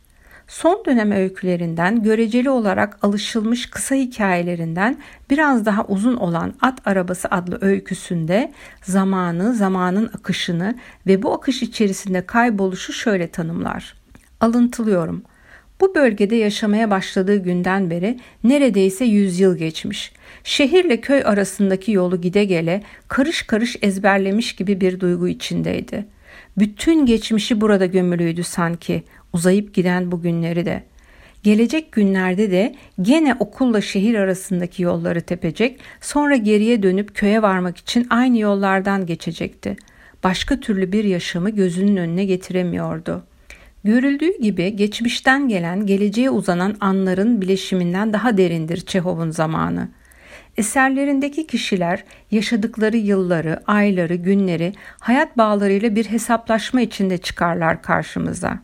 Son 0.48 0.84
dönem 0.86 1.12
öykülerinden 1.12 2.04
göreceli 2.04 2.50
olarak 2.50 2.98
alışılmış 3.02 3.70
kısa 3.70 3.96
hikayelerinden 3.96 4.98
biraz 5.30 5.66
daha 5.66 5.86
uzun 5.86 6.16
olan 6.16 6.54
At 6.62 6.88
Arabası 6.88 7.28
adlı 7.32 7.58
öyküsünde 7.62 8.54
zamanı, 8.84 9.56
zamanın 9.56 10.10
akışını 10.18 10.76
ve 11.08 11.24
bu 11.24 11.34
akış 11.34 11.64
içerisinde 11.64 12.26
kayboluşu 12.26 12.94
şöyle 12.94 13.28
tanımlar. 13.28 13.96
Alıntılıyorum. 14.40 15.24
Bu 15.82 15.96
bölgede 15.96 16.36
yaşamaya 16.36 16.92
başladığı 16.92 17.44
günden 17.44 17.90
beri 17.90 18.20
neredeyse 18.44 19.06
yüzyıl 19.06 19.58
geçmiş. 19.58 20.12
Şehirle 20.44 21.02
köy 21.02 21.22
arasındaki 21.26 21.92
yolu 21.92 22.22
gide 22.22 22.46
gele 22.46 22.84
karış 23.08 23.42
karış 23.42 23.76
ezberlemiş 23.82 24.56
gibi 24.56 24.82
bir 24.82 25.00
duygu 25.00 25.28
içindeydi. 25.28 26.06
Bütün 26.58 27.06
geçmişi 27.06 27.62
burada 27.62 27.86
gömülüydü 27.86 28.44
sanki, 28.44 29.04
uzayıp 29.34 29.74
giden 29.74 30.12
bu 30.12 30.22
günleri 30.22 30.66
de. 30.66 30.84
Gelecek 31.44 31.92
günlerde 31.92 32.52
de 32.52 32.76
gene 33.02 33.36
okulla 33.40 33.82
şehir 33.82 34.16
arasındaki 34.16 34.84
yolları 34.84 35.22
tepecek, 35.22 35.80
sonra 36.02 36.36
geriye 36.36 36.84
dönüp 36.84 37.16
köye 37.16 37.42
varmak 37.42 37.78
için 37.78 38.08
aynı 38.10 38.38
yollardan 38.38 39.06
geçecekti. 39.06 39.76
Başka 40.24 40.60
türlü 40.60 40.92
bir 40.92 41.04
yaşamı 41.04 41.50
gözünün 41.50 41.98
önüne 41.98 42.26
getiremiyordu.'' 42.26 43.37
Görüldüğü 43.88 44.42
gibi 44.42 44.76
geçmişten 44.76 45.48
gelen 45.48 45.86
geleceğe 45.86 46.30
uzanan 46.30 46.76
anların 46.80 47.42
bileşiminden 47.42 48.14
daha 48.14 48.38
derindir 48.38 48.82
Çehov'un 48.82 49.32
zamanı. 49.32 49.90
Eserlerindeki 50.58 51.48
kişiler 51.48 52.04
yaşadıkları 52.32 52.98
yılları, 52.98 53.60
ayları, 53.68 54.16
günleri 54.16 54.74
hayat 55.00 55.38
bağlarıyla 55.38 55.96
bir 55.96 56.06
hesaplaşma 56.06 56.82
içinde 56.82 57.18
çıkarlar 57.18 57.82
karşımıza. 57.82 58.60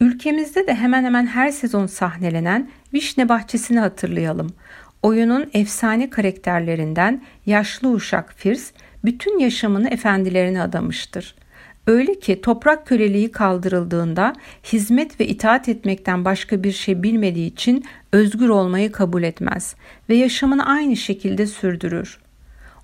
Ülkemizde 0.00 0.66
de 0.66 0.74
hemen 0.74 1.04
hemen 1.04 1.26
her 1.26 1.50
sezon 1.50 1.86
sahnelenen 1.86 2.70
Vişne 2.94 3.28
Bahçesi'ni 3.28 3.78
hatırlayalım. 3.78 4.54
Oyunun 5.02 5.50
efsane 5.52 6.10
karakterlerinden 6.10 7.22
yaşlı 7.46 7.88
uşak 7.88 8.32
Firs 8.32 8.70
bütün 9.04 9.38
yaşamını 9.38 9.88
efendilerine 9.88 10.62
adamıştır.'' 10.62 11.47
Öyle 11.88 12.18
ki 12.18 12.40
toprak 12.40 12.86
köleliği 12.86 13.32
kaldırıldığında 13.32 14.32
hizmet 14.64 15.20
ve 15.20 15.26
itaat 15.26 15.68
etmekten 15.68 16.24
başka 16.24 16.62
bir 16.62 16.72
şey 16.72 17.02
bilmediği 17.02 17.46
için 17.46 17.84
özgür 18.12 18.48
olmayı 18.48 18.92
kabul 18.92 19.22
etmez 19.22 19.74
ve 20.08 20.14
yaşamını 20.14 20.66
aynı 20.66 20.96
şekilde 20.96 21.46
sürdürür. 21.46 22.18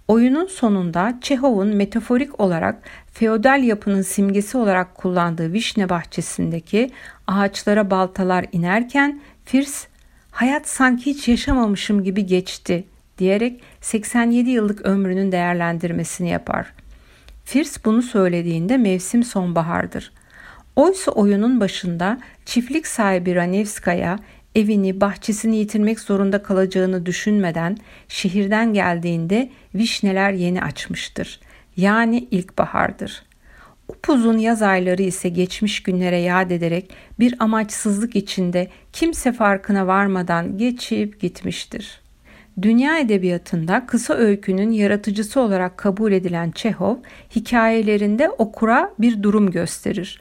Oyunun 0.09 0.47
sonunda 0.47 1.19
Çehov'un 1.21 1.69
metaforik 1.69 2.41
olarak 2.41 2.83
feodal 3.13 3.63
yapının 3.63 4.03
simgesi 4.03 4.57
olarak 4.57 4.95
kullandığı 4.95 5.53
vişne 5.53 5.89
bahçesindeki 5.89 6.91
ağaçlara 7.27 7.91
baltalar 7.91 8.47
inerken 8.53 9.21
Firs 9.45 9.87
hayat 10.31 10.69
sanki 10.69 11.11
hiç 11.11 11.29
yaşamamışım 11.29 12.05
gibi 12.05 12.27
geçti 12.27 12.85
diyerek 13.19 13.63
87 13.81 14.51
yıllık 14.51 14.87
ömrünün 14.87 15.33
değerlendirmesini 15.33 16.31
yapar.'' 16.31 16.84
Firs 17.45 17.85
bunu 17.85 18.03
söylediğinde 18.03 18.77
mevsim 18.77 19.23
sonbahardır. 19.23 20.13
Oysa 20.77 21.11
oyunun 21.13 21.61
başında 21.61 22.21
çiftlik 22.45 22.87
sahibi 22.87 23.35
Ranevskaya 23.35 24.19
evini, 24.55 25.01
bahçesini 25.01 25.57
yitirmek 25.57 26.01
zorunda 26.01 26.43
kalacağını 26.43 27.07
düşünmeden 27.07 27.77
şehirden 28.09 28.73
geldiğinde 28.73 29.51
vişneler 29.75 30.33
yeni 30.33 30.63
açmıştır. 30.63 31.41
Yani 31.77 32.19
ilkbahardır. 32.31 33.23
Upuzun 33.89 34.39
yaz 34.39 34.63
ayları 34.63 35.03
ise 35.03 35.29
geçmiş 35.29 35.83
günlere 35.83 36.19
yad 36.19 36.51
ederek 36.51 36.91
bir 37.19 37.35
amaçsızlık 37.39 38.17
içinde 38.17 38.69
kimse 38.93 39.33
farkına 39.33 39.87
varmadan 39.87 40.59
geçip 40.59 41.21
gitmiştir. 41.21 42.04
Dünya 42.63 42.99
edebiyatında 42.99 43.87
kısa 43.87 44.15
öykünün 44.15 44.71
yaratıcısı 44.71 45.41
olarak 45.41 45.79
kabul 45.79 46.13
edilen 46.13 46.51
Çehov, 46.51 46.97
hikayelerinde 47.37 48.31
okura 48.31 48.91
bir 48.99 49.23
durum 49.23 49.51
gösterir. 49.51 50.21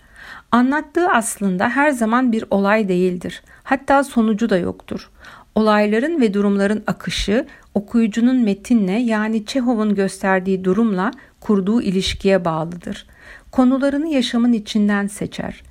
Anlattığı 0.52 1.10
aslında 1.10 1.70
her 1.70 1.92
zaman 1.92 2.32
bir 2.32 2.46
olay 2.52 2.88
değildir. 2.88 3.44
Hatta 3.64 4.04
sonucu 4.04 4.50
da 4.50 4.58
yoktur. 4.58 5.10
Olayların 5.56 6.22
ve 6.22 6.34
durumların 6.34 6.84
akışı 6.88 7.46
okuyucunun 7.74 8.38
metinle 8.38 8.92
yani 8.92 9.46
Çehov'un 9.46 9.96
gösterdiği 9.96 10.64
durumla 10.64 11.12
kurduğu 11.40 11.82
ilişkiye 11.82 12.46
bağlıdır. 12.46 13.08
Konularını 13.52 14.08
yaşamın 14.08 14.54
içinden 14.54 15.08
seçer. 15.08 15.64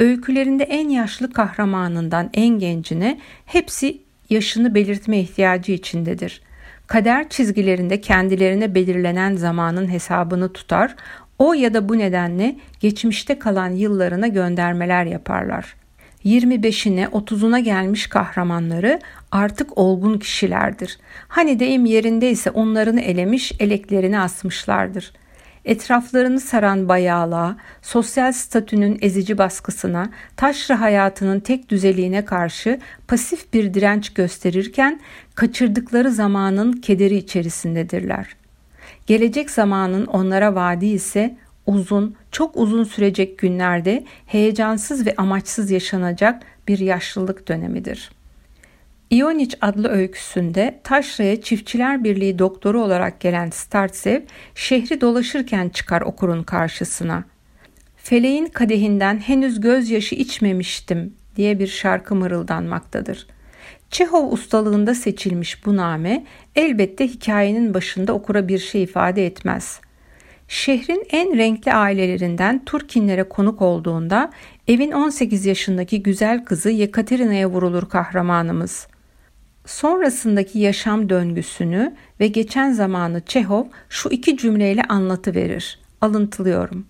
Öykülerinde 0.00 0.64
en 0.64 0.88
yaşlı 0.88 1.32
kahramanından 1.32 2.30
en 2.34 2.58
gencine 2.58 3.20
hepsi 3.44 4.00
yaşını 4.30 4.74
belirtme 4.74 5.18
ihtiyacı 5.18 5.72
içindedir. 5.72 6.42
Kader 6.86 7.28
çizgilerinde 7.28 8.00
kendilerine 8.00 8.74
belirlenen 8.74 9.36
zamanın 9.36 9.88
hesabını 9.88 10.52
tutar, 10.52 10.96
o 11.38 11.54
ya 11.54 11.74
da 11.74 11.88
bu 11.88 11.98
nedenle 11.98 12.56
geçmişte 12.80 13.38
kalan 13.38 13.70
yıllarına 13.70 14.26
göndermeler 14.26 15.04
yaparlar. 15.04 15.74
25'ine 16.24 17.04
30'una 17.04 17.58
gelmiş 17.58 18.06
kahramanları 18.06 19.00
artık 19.32 19.78
olgun 19.78 20.18
kişilerdir. 20.18 20.98
Hani 21.28 21.60
deyim 21.60 21.86
yerindeyse 21.86 22.50
onlarını 22.50 23.00
elemiş, 23.00 23.52
eleklerini 23.60 24.20
asmışlardır. 24.20 25.12
Etraflarını 25.70 26.40
saran 26.40 26.88
bayağılığa, 26.88 27.56
sosyal 27.82 28.32
statünün 28.32 28.98
ezici 29.02 29.38
baskısına, 29.38 30.10
taşra 30.36 30.80
hayatının 30.80 31.40
tek 31.40 31.68
düzeliğine 31.68 32.24
karşı 32.24 32.80
pasif 33.08 33.52
bir 33.52 33.74
direnç 33.74 34.14
gösterirken 34.14 35.00
kaçırdıkları 35.34 36.10
zamanın 36.10 36.72
kederi 36.72 37.16
içerisindedirler. 37.16 38.36
Gelecek 39.06 39.50
zamanın 39.50 40.06
onlara 40.06 40.54
vaadi 40.54 40.86
ise 40.86 41.36
uzun, 41.66 42.16
çok 42.32 42.56
uzun 42.56 42.84
sürecek 42.84 43.38
günlerde 43.38 44.04
heyecansız 44.26 45.06
ve 45.06 45.14
amaçsız 45.16 45.70
yaşanacak 45.70 46.42
bir 46.68 46.78
yaşlılık 46.78 47.48
dönemidir. 47.48 48.10
İoniç 49.10 49.54
adlı 49.60 49.88
öyküsünde 49.88 50.80
Taşra'ya 50.84 51.40
Çiftçiler 51.40 52.04
Birliği 52.04 52.38
doktoru 52.38 52.82
olarak 52.82 53.20
gelen 53.20 53.50
Startsev 53.50 54.22
şehri 54.54 55.00
dolaşırken 55.00 55.68
çıkar 55.68 56.00
okurun 56.00 56.42
karşısına. 56.42 57.24
Feleğin 57.96 58.46
kadehinden 58.46 59.18
henüz 59.18 59.60
gözyaşı 59.60 60.14
içmemiştim 60.14 61.14
diye 61.36 61.58
bir 61.58 61.66
şarkı 61.66 62.14
mırıldanmaktadır. 62.14 63.26
Çehov 63.90 64.32
ustalığında 64.32 64.94
seçilmiş 64.94 65.66
bu 65.66 65.76
name 65.76 66.24
elbette 66.56 67.08
hikayenin 67.08 67.74
başında 67.74 68.12
okura 68.12 68.48
bir 68.48 68.58
şey 68.58 68.82
ifade 68.82 69.26
etmez.'' 69.26 69.80
Şehrin 70.48 71.06
en 71.10 71.38
renkli 71.38 71.72
ailelerinden 71.72 72.64
Turkinlere 72.64 73.22
konuk 73.22 73.62
olduğunda 73.62 74.30
evin 74.68 74.92
18 74.92 75.46
yaşındaki 75.46 76.02
güzel 76.02 76.44
kızı 76.44 76.70
Yekaterina'ya 76.70 77.50
vurulur 77.50 77.88
kahramanımız. 77.88 78.86
Sonrasındaki 79.66 80.58
yaşam 80.58 81.08
döngüsünü 81.08 81.94
ve 82.20 82.26
geçen 82.26 82.72
zamanı 82.72 83.20
Çehov 83.20 83.64
şu 83.88 84.08
iki 84.08 84.36
cümleyle 84.36 84.82
anlatıverir. 84.82 85.78
Alıntılıyorum. 86.00 86.86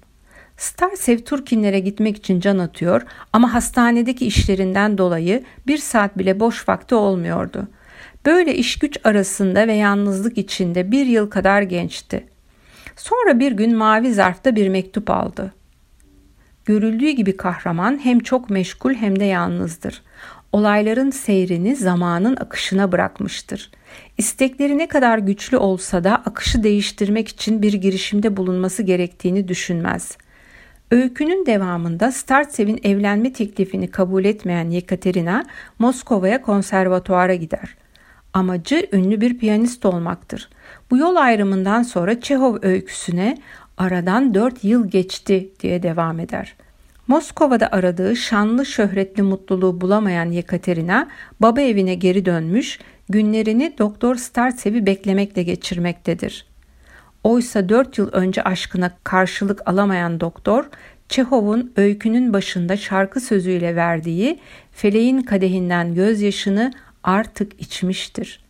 Starsev 0.56 1.18
Turkinlere 1.18 1.80
gitmek 1.80 2.16
için 2.16 2.40
can 2.40 2.58
atıyor 2.58 3.02
ama 3.32 3.54
hastanedeki 3.54 4.26
işlerinden 4.26 4.98
dolayı 4.98 5.44
bir 5.66 5.78
saat 5.78 6.18
bile 6.18 6.40
boş 6.40 6.68
vakti 6.68 6.94
olmuyordu. 6.94 7.68
Böyle 8.26 8.54
iş 8.54 8.78
güç 8.78 8.98
arasında 9.04 9.66
ve 9.66 9.72
yalnızlık 9.72 10.38
içinde 10.38 10.90
bir 10.90 11.06
yıl 11.06 11.30
kadar 11.30 11.62
gençti. 11.62 12.26
Sonra 12.96 13.40
bir 13.40 13.52
gün 13.52 13.76
mavi 13.76 14.14
zarfta 14.14 14.56
bir 14.56 14.68
mektup 14.68 15.10
aldı. 15.10 15.54
Görüldüğü 16.64 17.10
gibi 17.10 17.36
kahraman 17.36 18.04
hem 18.04 18.20
çok 18.20 18.50
meşgul 18.50 18.94
hem 18.94 19.20
de 19.20 19.24
yalnızdır. 19.24 20.02
Olayların 20.52 21.10
seyrini 21.10 21.76
zamanın 21.76 22.36
akışına 22.36 22.92
bırakmıştır. 22.92 23.70
İstekleri 24.18 24.78
ne 24.78 24.88
kadar 24.88 25.18
güçlü 25.18 25.56
olsa 25.56 26.04
da 26.04 26.16
akışı 26.16 26.62
değiştirmek 26.62 27.28
için 27.28 27.62
bir 27.62 27.72
girişimde 27.72 28.36
bulunması 28.36 28.82
gerektiğini 28.82 29.48
düşünmez. 29.48 30.16
Öykünün 30.90 31.46
devamında 31.46 32.12
Startsev'in 32.12 32.80
evlenme 32.82 33.32
teklifini 33.32 33.90
kabul 33.90 34.24
etmeyen 34.24 34.70
Yekaterina 34.70 35.44
Moskova'ya 35.78 36.42
konservatuara 36.42 37.34
gider. 37.34 37.76
Amacı 38.32 38.88
ünlü 38.92 39.20
bir 39.20 39.38
piyanist 39.38 39.86
olmaktır. 39.86 40.48
Bu 40.90 40.96
yol 40.96 41.16
ayrımından 41.16 41.82
sonra 41.82 42.20
Çehov 42.20 42.56
öyküsüne 42.62 43.38
aradan 43.76 44.34
dört 44.34 44.64
yıl 44.64 44.88
geçti 44.88 45.50
diye 45.60 45.82
devam 45.82 46.20
eder. 46.20 46.56
Moskova'da 47.10 47.68
aradığı 47.72 48.16
şanlı 48.16 48.66
şöhretli 48.66 49.22
mutluluğu 49.22 49.80
bulamayan 49.80 50.30
Yekaterina 50.30 51.08
baba 51.40 51.60
evine 51.60 51.94
geri 51.94 52.24
dönmüş, 52.24 52.78
günlerini 53.08 53.74
Doktor 53.78 54.16
Startsev'i 54.16 54.86
beklemekle 54.86 55.42
geçirmektedir. 55.42 56.46
Oysa 57.24 57.68
dört 57.68 57.98
yıl 57.98 58.12
önce 58.12 58.42
aşkına 58.42 58.90
karşılık 59.04 59.68
alamayan 59.68 60.20
doktor, 60.20 60.64
Çehov'un 61.08 61.72
öykünün 61.76 62.32
başında 62.32 62.76
şarkı 62.76 63.20
sözüyle 63.20 63.76
verdiği 63.76 64.38
feleğin 64.72 65.22
kadehinden 65.22 65.94
gözyaşını 65.94 66.72
artık 67.04 67.60
içmiştir. 67.60 68.44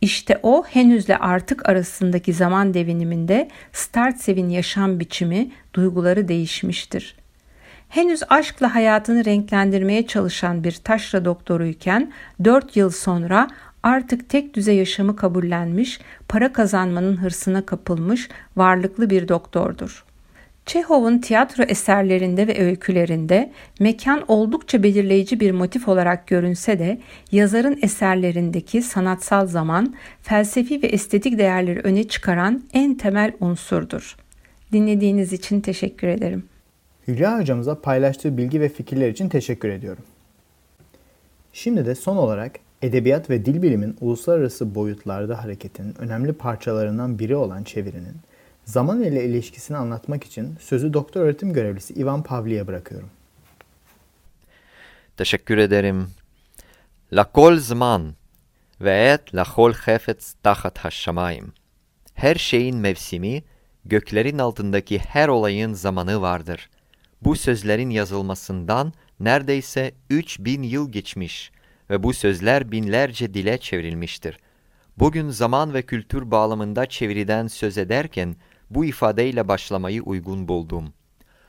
İşte 0.00 0.40
o 0.42 0.64
henüzle 0.64 1.16
artık 1.16 1.68
arasındaki 1.68 2.32
zaman 2.32 2.74
deviniminde 2.74 3.48
Startsev'in 3.72 4.48
yaşam 4.48 5.00
biçimi, 5.00 5.50
duyguları 5.74 6.28
değişmiştir. 6.28 7.23
Henüz 7.94 8.20
aşkla 8.28 8.74
hayatını 8.74 9.24
renklendirmeye 9.24 10.06
çalışan 10.06 10.64
bir 10.64 10.72
taşra 10.72 11.24
doktoruyken 11.24 12.12
4 12.44 12.76
yıl 12.76 12.90
sonra 12.90 13.48
artık 13.82 14.28
tek 14.28 14.54
düze 14.54 14.72
yaşamı 14.72 15.16
kabullenmiş, 15.16 16.00
para 16.28 16.52
kazanmanın 16.52 17.16
hırsına 17.16 17.66
kapılmış 17.66 18.28
varlıklı 18.56 19.10
bir 19.10 19.28
doktordur. 19.28 20.04
Çehov'un 20.66 21.18
tiyatro 21.18 21.62
eserlerinde 21.62 22.46
ve 22.46 22.64
öykülerinde 22.64 23.52
mekan 23.80 24.24
oldukça 24.28 24.82
belirleyici 24.82 25.40
bir 25.40 25.50
motif 25.50 25.88
olarak 25.88 26.26
görünse 26.26 26.78
de 26.78 27.00
yazarın 27.32 27.78
eserlerindeki 27.82 28.82
sanatsal 28.82 29.46
zaman, 29.46 29.94
felsefi 30.22 30.82
ve 30.82 30.86
estetik 30.86 31.38
değerleri 31.38 31.80
öne 31.80 32.04
çıkaran 32.08 32.62
en 32.72 32.94
temel 32.94 33.32
unsurdur. 33.40 34.16
Dinlediğiniz 34.72 35.32
için 35.32 35.60
teşekkür 35.60 36.08
ederim. 36.08 36.53
Hülya 37.08 37.38
hocamıza 37.38 37.80
paylaştığı 37.80 38.36
bilgi 38.36 38.60
ve 38.60 38.68
fikirler 38.68 39.08
için 39.08 39.28
teşekkür 39.28 39.68
ediyorum. 39.68 40.04
Şimdi 41.52 41.86
de 41.86 41.94
son 41.94 42.16
olarak 42.16 42.52
edebiyat 42.82 43.30
ve 43.30 43.46
dil 43.46 43.62
bilimin 43.62 43.96
uluslararası 44.00 44.74
boyutlarda 44.74 45.44
hareketinin 45.44 45.94
önemli 45.98 46.32
parçalarından 46.32 47.18
biri 47.18 47.36
olan 47.36 47.64
çevirinin 47.64 48.16
Zaman 48.64 49.02
ile 49.02 49.24
ilişkisini 49.24 49.76
anlatmak 49.76 50.24
için 50.24 50.56
sözü 50.60 50.92
doktor 50.92 51.20
öğretim 51.20 51.52
görevlisi 51.52 51.94
Ivan 51.94 52.22
Pavli'ye 52.22 52.66
bırakıyorum. 52.66 53.10
Teşekkür 55.16 55.58
ederim. 55.58 56.10
Lakol 57.12 57.56
zaman 57.56 58.14
ve 58.80 59.12
et 59.12 59.34
lakol 59.34 59.72
hefetz 59.72 60.34
tahat 60.42 60.78
haşşamayim. 60.78 61.52
Her 62.14 62.34
şeyin 62.34 62.76
mevsimi, 62.76 63.42
göklerin 63.84 64.38
altındaki 64.38 64.98
her 64.98 65.28
olayın 65.28 65.72
zamanı 65.72 66.20
vardır. 66.20 66.70
Bu 67.24 67.36
sözlerin 67.36 67.90
yazılmasından 67.90 68.92
neredeyse 69.20 69.92
3000 70.10 70.62
yıl 70.62 70.92
geçmiş 70.92 71.52
ve 71.90 72.02
bu 72.02 72.12
sözler 72.12 72.72
binlerce 72.72 73.34
dile 73.34 73.58
çevrilmiştir. 73.58 74.38
Bugün 74.98 75.28
zaman 75.28 75.74
ve 75.74 75.82
kültür 75.82 76.30
bağlamında 76.30 76.86
çeviriden 76.86 77.46
söz 77.46 77.78
ederken 77.78 78.36
bu 78.70 78.84
ifadeyle 78.84 79.48
başlamayı 79.48 80.02
uygun 80.02 80.48
buldum. 80.48 80.92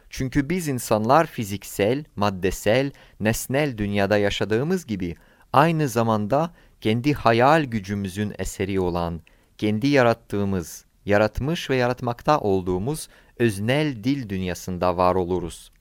Çünkü 0.09 0.49
biz 0.49 0.67
insanlar 0.67 1.25
fiziksel, 1.25 2.03
maddesel, 2.15 2.91
nesnel 3.19 3.77
dünyada 3.77 4.17
yaşadığımız 4.17 4.85
gibi 4.85 5.15
aynı 5.53 5.87
zamanda 5.87 6.53
kendi 6.81 7.13
hayal 7.13 7.63
gücümüzün 7.63 8.33
eseri 8.39 8.79
olan, 8.79 9.21
kendi 9.57 9.87
yarattığımız, 9.87 10.84
yaratmış 11.05 11.69
ve 11.69 11.75
yaratmakta 11.75 12.39
olduğumuz 12.39 13.07
öznel 13.39 14.03
dil 14.03 14.29
dünyasında 14.29 14.97
var 14.97 15.15
oluruz. 15.15 15.71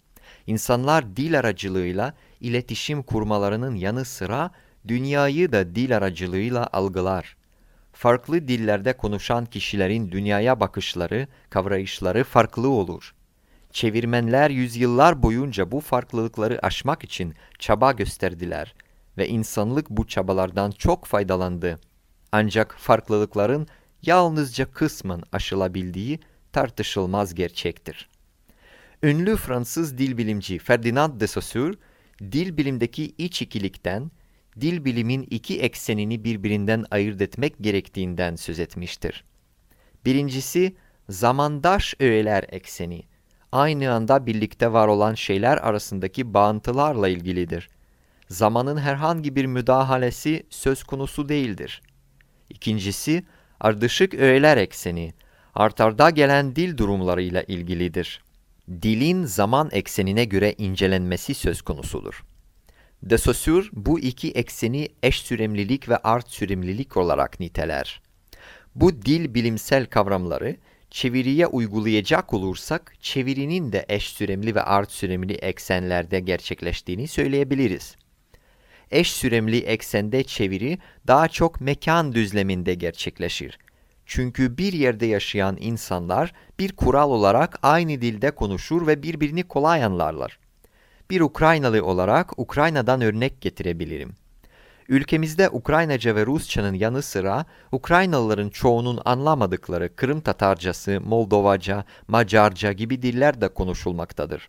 İnsanlar 0.46 1.16
dil 1.16 1.38
aracılığıyla 1.38 2.14
iletişim 2.40 3.02
kurmalarının 3.02 3.74
yanı 3.74 4.04
sıra 4.04 4.50
dünyayı 4.88 5.52
da 5.52 5.74
dil 5.74 5.96
aracılığıyla 5.96 6.68
algılar 6.72 7.36
farklı 7.94 8.48
dillerde 8.48 8.92
konuşan 8.92 9.46
kişilerin 9.46 10.10
dünyaya 10.10 10.60
bakışları, 10.60 11.26
kavrayışları 11.50 12.24
farklı 12.24 12.68
olur. 12.68 13.14
Çevirmenler 13.72 14.50
yüzyıllar 14.50 15.22
boyunca 15.22 15.72
bu 15.72 15.80
farklılıkları 15.80 16.58
aşmak 16.66 17.04
için 17.04 17.34
çaba 17.58 17.92
gösterdiler 17.92 18.74
ve 19.18 19.28
insanlık 19.28 19.90
bu 19.90 20.06
çabalardan 20.06 20.70
çok 20.70 21.04
faydalandı. 21.04 21.80
Ancak 22.32 22.74
farklılıkların 22.78 23.66
yalnızca 24.06 24.70
kısmen 24.70 25.22
aşılabildiği 25.32 26.18
tartışılmaz 26.52 27.34
gerçektir. 27.34 28.08
Ünlü 29.02 29.36
Fransız 29.36 29.98
dil 29.98 30.18
bilimci 30.18 30.58
Ferdinand 30.58 31.20
de 31.20 31.26
Saussure, 31.26 31.76
dil 32.20 32.56
bilimdeki 32.56 33.14
iç 33.18 33.42
ikilikten, 33.42 34.10
dil 34.60 34.84
bilimin 34.84 35.26
iki 35.30 35.60
eksenini 35.60 36.24
birbirinden 36.24 36.84
ayırt 36.90 37.22
etmek 37.22 37.54
gerektiğinden 37.60 38.36
söz 38.36 38.58
etmiştir. 38.58 39.24
Birincisi, 40.04 40.76
zamandaş 41.08 41.94
öğeler 42.00 42.44
ekseni, 42.48 43.02
aynı 43.52 43.92
anda 43.92 44.26
birlikte 44.26 44.72
var 44.72 44.88
olan 44.88 45.14
şeyler 45.14 45.56
arasındaki 45.56 46.34
bağıntılarla 46.34 47.08
ilgilidir. 47.08 47.68
Zamanın 48.28 48.76
herhangi 48.76 49.36
bir 49.36 49.46
müdahalesi 49.46 50.46
söz 50.50 50.84
konusu 50.84 51.28
değildir. 51.28 51.82
İkincisi, 52.50 53.24
ardışık 53.60 54.14
öğeler 54.14 54.56
ekseni, 54.56 55.14
artarda 55.54 56.10
gelen 56.10 56.56
dil 56.56 56.76
durumlarıyla 56.76 57.42
ilgilidir. 57.42 58.22
Dilin 58.82 59.24
zaman 59.24 59.68
eksenine 59.72 60.24
göre 60.24 60.54
incelenmesi 60.58 61.34
söz 61.34 61.62
konusudur. 61.62 62.24
De 63.02 63.18
Saussure 63.18 63.66
bu 63.72 64.00
iki 64.00 64.30
ekseni 64.30 64.88
eş 65.02 65.20
süremlilik 65.20 65.88
ve 65.88 65.96
art 65.96 66.30
süremlilik 66.30 66.96
olarak 66.96 67.40
niteler. 67.40 68.02
Bu 68.74 69.02
dil 69.02 69.34
bilimsel 69.34 69.86
kavramları 69.86 70.56
çeviriye 70.90 71.46
uygulayacak 71.46 72.34
olursak 72.34 72.94
çevirinin 73.00 73.72
de 73.72 73.86
eş 73.88 74.08
süremli 74.08 74.54
ve 74.54 74.62
art 74.62 74.92
süremli 74.92 75.34
eksenlerde 75.34 76.20
gerçekleştiğini 76.20 77.08
söyleyebiliriz. 77.08 77.96
Eş 78.94 79.12
süremli 79.12 79.58
eksende 79.58 80.24
çeviri 80.24 80.78
daha 81.06 81.28
çok 81.28 81.60
mekan 81.60 82.12
düzleminde 82.12 82.74
gerçekleşir. 82.74 83.58
Çünkü 84.06 84.58
bir 84.58 84.72
yerde 84.72 85.06
yaşayan 85.06 85.56
insanlar 85.60 86.32
bir 86.58 86.72
kural 86.72 87.10
olarak 87.10 87.58
aynı 87.62 88.00
dilde 88.00 88.30
konuşur 88.30 88.86
ve 88.86 89.02
birbirini 89.02 89.42
kolay 89.42 89.84
anlarlar. 89.84 90.38
Bir 91.10 91.20
Ukraynalı 91.20 91.84
olarak 91.84 92.38
Ukrayna'dan 92.38 93.00
örnek 93.00 93.40
getirebilirim. 93.40 94.12
Ülkemizde 94.88 95.48
Ukraynaca 95.50 96.16
ve 96.16 96.26
Rusçanın 96.26 96.74
yanı 96.74 97.02
sıra 97.02 97.44
Ukraynalıların 97.72 98.48
çoğunun 98.48 99.00
anlamadıkları 99.04 99.96
Kırım 99.96 100.20
Tatarcası, 100.20 101.00
Moldovaca, 101.04 101.84
Macarca 102.08 102.72
gibi 102.72 103.02
diller 103.02 103.40
de 103.40 103.48
konuşulmaktadır. 103.48 104.48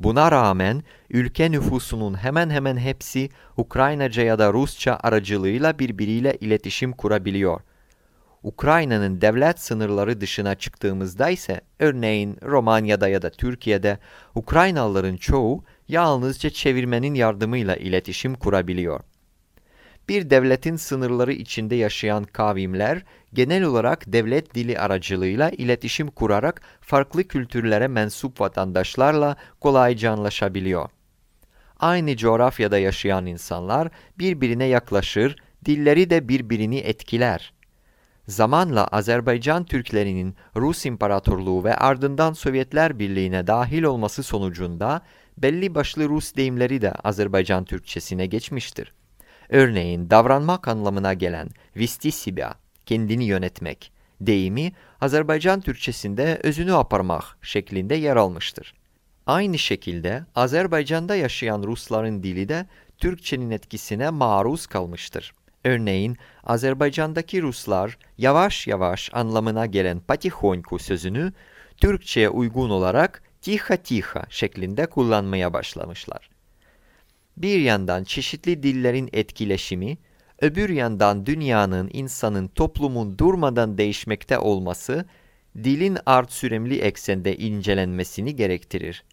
Buna 0.00 0.32
rağmen 0.32 0.82
ülke 1.10 1.50
nüfusunun 1.50 2.14
hemen 2.14 2.50
hemen 2.50 2.76
hepsi 2.76 3.28
Ukraynaca 3.56 4.22
ya 4.22 4.38
da 4.38 4.52
Rusça 4.52 4.98
aracılığıyla 5.02 5.78
birbiriyle 5.78 6.36
iletişim 6.40 6.92
kurabiliyor. 6.92 7.60
Ukrayna'nın 8.42 9.20
devlet 9.20 9.60
sınırları 9.60 10.20
dışına 10.20 10.54
çıktığımızda 10.54 11.30
ise 11.30 11.60
örneğin 11.78 12.36
Romanya'da 12.42 13.08
ya 13.08 13.22
da 13.22 13.30
Türkiye'de 13.30 13.98
Ukraynalıların 14.34 15.16
çoğu 15.16 15.64
yalnızca 15.88 16.50
çevirmenin 16.50 17.14
yardımıyla 17.14 17.76
iletişim 17.76 18.34
kurabiliyor. 18.34 19.00
Bir 20.08 20.30
devletin 20.30 20.76
sınırları 20.76 21.32
içinde 21.32 21.74
yaşayan 21.74 22.24
kavimler 22.24 23.02
genel 23.32 23.62
olarak 23.62 24.12
devlet 24.12 24.54
dili 24.54 24.78
aracılığıyla 24.78 25.50
iletişim 25.50 26.08
kurarak 26.08 26.60
farklı 26.80 27.24
kültürlere 27.24 27.88
mensup 27.88 28.40
vatandaşlarla 28.40 29.36
kolayca 29.60 30.12
anlaşabiliyor. 30.12 30.90
Aynı 31.80 32.16
coğrafyada 32.16 32.78
yaşayan 32.78 33.26
insanlar 33.26 33.88
birbirine 34.18 34.64
yaklaşır, 34.64 35.36
dilleri 35.64 36.10
de 36.10 36.28
birbirini 36.28 36.78
etkiler. 36.78 37.52
Zamanla 38.26 38.86
Azerbaycan 38.86 39.64
Türklerinin 39.64 40.36
Rus 40.56 40.86
İmparatorluğu 40.86 41.64
ve 41.64 41.74
ardından 41.74 42.32
Sovyetler 42.32 42.98
Birliği'ne 42.98 43.46
dahil 43.46 43.82
olması 43.82 44.22
sonucunda 44.22 45.02
belli 45.38 45.74
başlı 45.74 46.08
Rus 46.08 46.34
deyimleri 46.36 46.82
de 46.82 46.92
Azerbaycan 46.92 47.64
Türkçesine 47.64 48.26
geçmiştir. 48.26 48.92
Örneğin 49.48 50.10
davranmak 50.10 50.68
anlamına 50.68 51.14
gelen 51.14 51.48
vistisibia, 51.76 52.54
kendini 52.90 53.24
yönetmek 53.24 53.92
deyimi 54.20 54.72
Azerbaycan 55.00 55.60
Türkçesinde 55.60 56.40
özünü 56.42 56.74
aparmak 56.74 57.24
şeklinde 57.42 57.94
yer 57.94 58.16
almıştır. 58.16 58.74
Aynı 59.26 59.58
şekilde 59.58 60.24
Azerbaycan'da 60.34 61.16
yaşayan 61.16 61.62
Rusların 61.62 62.22
dili 62.22 62.48
de 62.48 62.66
Türkçenin 62.98 63.50
etkisine 63.50 64.10
maruz 64.10 64.66
kalmıştır. 64.66 65.32
Örneğin 65.64 66.16
Azerbaycan'daki 66.44 67.42
Ruslar 67.42 67.98
yavaş 68.18 68.66
yavaş 68.66 69.10
anlamına 69.12 69.66
gelen 69.66 70.00
patihonku 70.00 70.78
sözünü 70.78 71.32
Türkçe'ye 71.76 72.28
uygun 72.28 72.70
olarak 72.70 73.22
tiha 73.40 73.76
tiha 73.76 74.24
şeklinde 74.30 74.86
kullanmaya 74.86 75.52
başlamışlar. 75.52 76.30
Bir 77.36 77.58
yandan 77.60 78.04
çeşitli 78.04 78.62
dillerin 78.62 79.08
etkileşimi, 79.12 79.98
öbür 80.40 80.68
yandan 80.70 81.26
dünyanın, 81.26 81.90
insanın, 81.92 82.48
toplumun 82.48 83.18
durmadan 83.18 83.78
değişmekte 83.78 84.38
olması, 84.38 85.04
dilin 85.56 85.98
art 86.06 86.32
süremli 86.32 86.78
eksende 86.78 87.36
incelenmesini 87.36 88.36
gerektirir. 88.36 89.04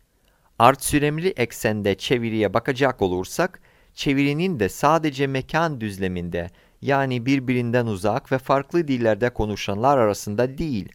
Art 0.59 0.83
süremli 0.83 1.27
eksende 1.29 1.95
çeviriye 1.95 2.53
bakacak 2.53 3.01
olursak, 3.01 3.61
çevirinin 3.93 4.59
de 4.59 4.69
sadece 4.69 5.27
mekan 5.27 5.81
düzleminde, 5.81 6.49
yani 6.81 7.25
birbirinden 7.25 7.85
uzak 7.85 8.31
ve 8.31 8.37
farklı 8.37 8.87
dillerde 8.87 9.29
konuşanlar 9.29 9.97
arasında 9.97 10.57
değil, 10.57 10.89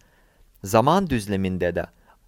zaman 0.65 1.11
düzleminde 1.11 1.75
de, 1.75 1.87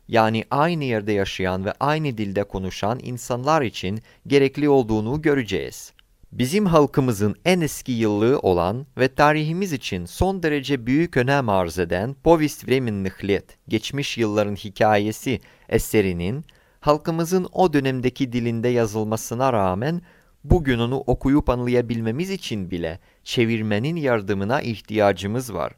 yani 0.08 0.44
aynı 0.50 0.84
yerde 0.84 1.12
yaşayan 1.12 1.64
ve 1.64 1.72
aynı 1.80 2.18
dilde 2.18 2.44
konuşan 2.44 3.00
insanlar 3.02 3.62
için 3.62 4.00
gerekli 4.26 4.68
olduğunu 4.68 5.22
göreceğiz. 5.22 5.93
Bizim 6.38 6.66
halkımızın 6.66 7.35
en 7.44 7.61
eski 7.61 7.92
yıllığı 7.92 8.38
olan 8.38 8.87
ve 8.99 9.14
tarihimiz 9.14 9.73
için 9.73 10.07
son 10.07 10.42
derece 10.42 10.87
büyük 10.87 11.16
önem 11.16 11.49
arz 11.49 11.79
eden 11.79 12.14
Povest 12.25 12.68
Vremennych 12.68 13.25
Let, 13.25 13.44
Geçmiş 13.68 14.18
Yılların 14.18 14.55
Hikayesi 14.55 15.40
eserinin 15.68 16.44
halkımızın 16.81 17.49
o 17.53 17.73
dönemdeki 17.73 18.33
dilinde 18.33 18.68
yazılmasına 18.68 19.53
rağmen 19.53 20.03
bugün 20.44 20.79
onu 20.79 20.97
okuyup 20.97 21.51
anlayabilmemiz 21.51 22.31
için 22.31 22.70
bile 22.70 22.99
çevirmenin 23.25 23.97
yardımına 23.97 24.61
ihtiyacımız 24.61 25.55
var. 25.55 25.73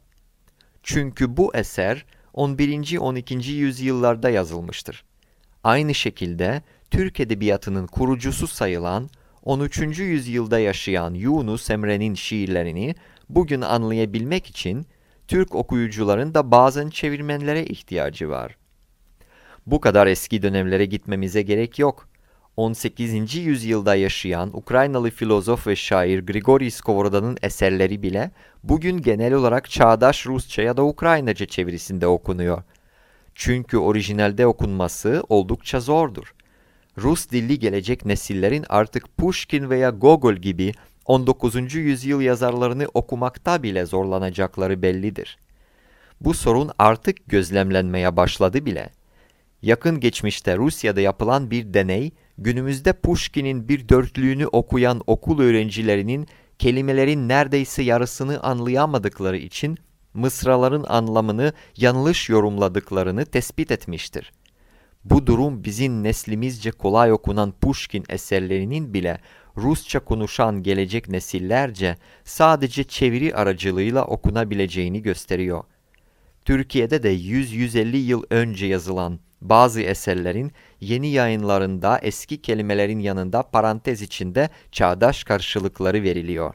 Çünkü 0.83 1.37
bu 1.37 1.55
eser 1.55 2.05
11. 2.33 2.97
12. 2.97 3.51
yüzyıllarda 3.51 4.29
yazılmıştır. 4.29 5.03
Aynı 5.63 5.93
şekilde 5.93 6.61
Türk 6.91 7.19
Edebiyatı'nın 7.19 7.87
kurucusu 7.87 8.47
sayılan 8.47 9.09
13. 9.47 9.99
yüzyılda 9.99 10.59
yaşayan 10.59 11.13
Yunus 11.13 11.69
Emre'nin 11.69 12.13
şiirlerini 12.13 12.95
bugün 13.29 13.61
anlayabilmek 13.61 14.47
için 14.47 14.85
Türk 15.27 15.55
okuyucuların 15.55 16.33
da 16.33 16.51
bazen 16.51 16.89
çevirmenlere 16.89 17.65
ihtiyacı 17.65 18.29
var. 18.29 18.57
Bu 19.65 19.81
kadar 19.81 20.07
eski 20.07 20.41
dönemlere 20.41 20.85
gitmemize 20.85 21.41
gerek 21.41 21.79
yok. 21.79 22.09
18. 22.57 23.35
yüzyılda 23.35 23.95
yaşayan 23.95 24.57
Ukraynalı 24.57 25.09
filozof 25.09 25.67
ve 25.67 25.75
şair 25.75 26.25
Grigori 26.25 26.71
Skowroda'nın 26.71 27.37
eserleri 27.41 28.03
bile 28.03 28.31
bugün 28.63 29.01
genel 29.01 29.33
olarak 29.33 29.69
çağdaş 29.69 30.25
Rusça 30.25 30.61
ya 30.61 30.77
da 30.77 30.85
Ukraynaca 30.85 31.45
çevirisinde 31.45 32.07
okunuyor. 32.07 32.63
Çünkü 33.35 33.77
orijinalde 33.77 34.47
okunması 34.47 35.23
oldukça 35.29 35.79
zordur. 35.79 36.33
Rus 36.97 37.29
dilli 37.29 37.59
gelecek 37.59 38.05
nesillerin 38.05 38.65
artık 38.69 39.17
Pushkin 39.17 39.69
veya 39.69 39.89
Gogol 39.89 40.33
gibi 40.33 40.71
19. 41.05 41.75
yüzyıl 41.75 42.21
yazarlarını 42.21 42.87
okumakta 42.93 43.63
bile 43.63 43.85
zorlanacakları 43.85 44.81
bellidir. 44.81 45.37
Bu 46.21 46.33
sorun 46.33 46.71
artık 46.79 47.17
gözlemlenmeye 47.27 48.17
başladı 48.17 48.65
bile. 48.65 48.89
Yakın 49.61 49.99
geçmişte 49.99 50.57
Rusya'da 50.57 51.01
yapılan 51.01 51.51
bir 51.51 51.73
deney, 51.73 52.11
günümüzde 52.37 52.93
Pushkin'in 52.93 53.69
bir 53.69 53.89
dörtlüğünü 53.89 54.47
okuyan 54.47 55.01
okul 55.07 55.41
öğrencilerinin 55.41 56.27
kelimelerin 56.59 57.29
neredeyse 57.29 57.83
yarısını 57.83 58.39
anlayamadıkları 58.39 59.37
için 59.37 59.77
mısraların 60.13 60.85
anlamını 60.87 61.53
yanlış 61.75 62.29
yorumladıklarını 62.29 63.25
tespit 63.25 63.71
etmiştir. 63.71 64.31
Bu 65.09 65.27
durum 65.27 65.63
bizim 65.63 66.03
neslimizce 66.03 66.71
kolay 66.71 67.11
okunan 67.11 67.51
Pushkin 67.51 68.03
eserlerinin 68.09 68.93
bile 68.93 69.19
Rusça 69.57 69.99
konuşan 69.99 70.63
gelecek 70.63 71.09
nesillerce 71.09 71.95
sadece 72.23 72.83
çeviri 72.83 73.35
aracılığıyla 73.35 74.05
okunabileceğini 74.05 75.01
gösteriyor. 75.01 75.63
Türkiye'de 76.45 77.03
de 77.03 77.15
100-150 77.15 77.97
yıl 77.97 78.23
önce 78.29 78.65
yazılan 78.65 79.19
Bazı 79.41 79.81
eserlerin 79.81 80.51
yeni 80.81 81.07
yayınlarında 81.07 81.99
eski 81.99 82.41
kelimelerin 82.41 82.99
yanında 82.99 83.43
parantez 83.43 84.01
içinde 84.01 84.49
çağdaş 84.71 85.23
karşılıkları 85.23 86.03
veriliyor. 86.03 86.53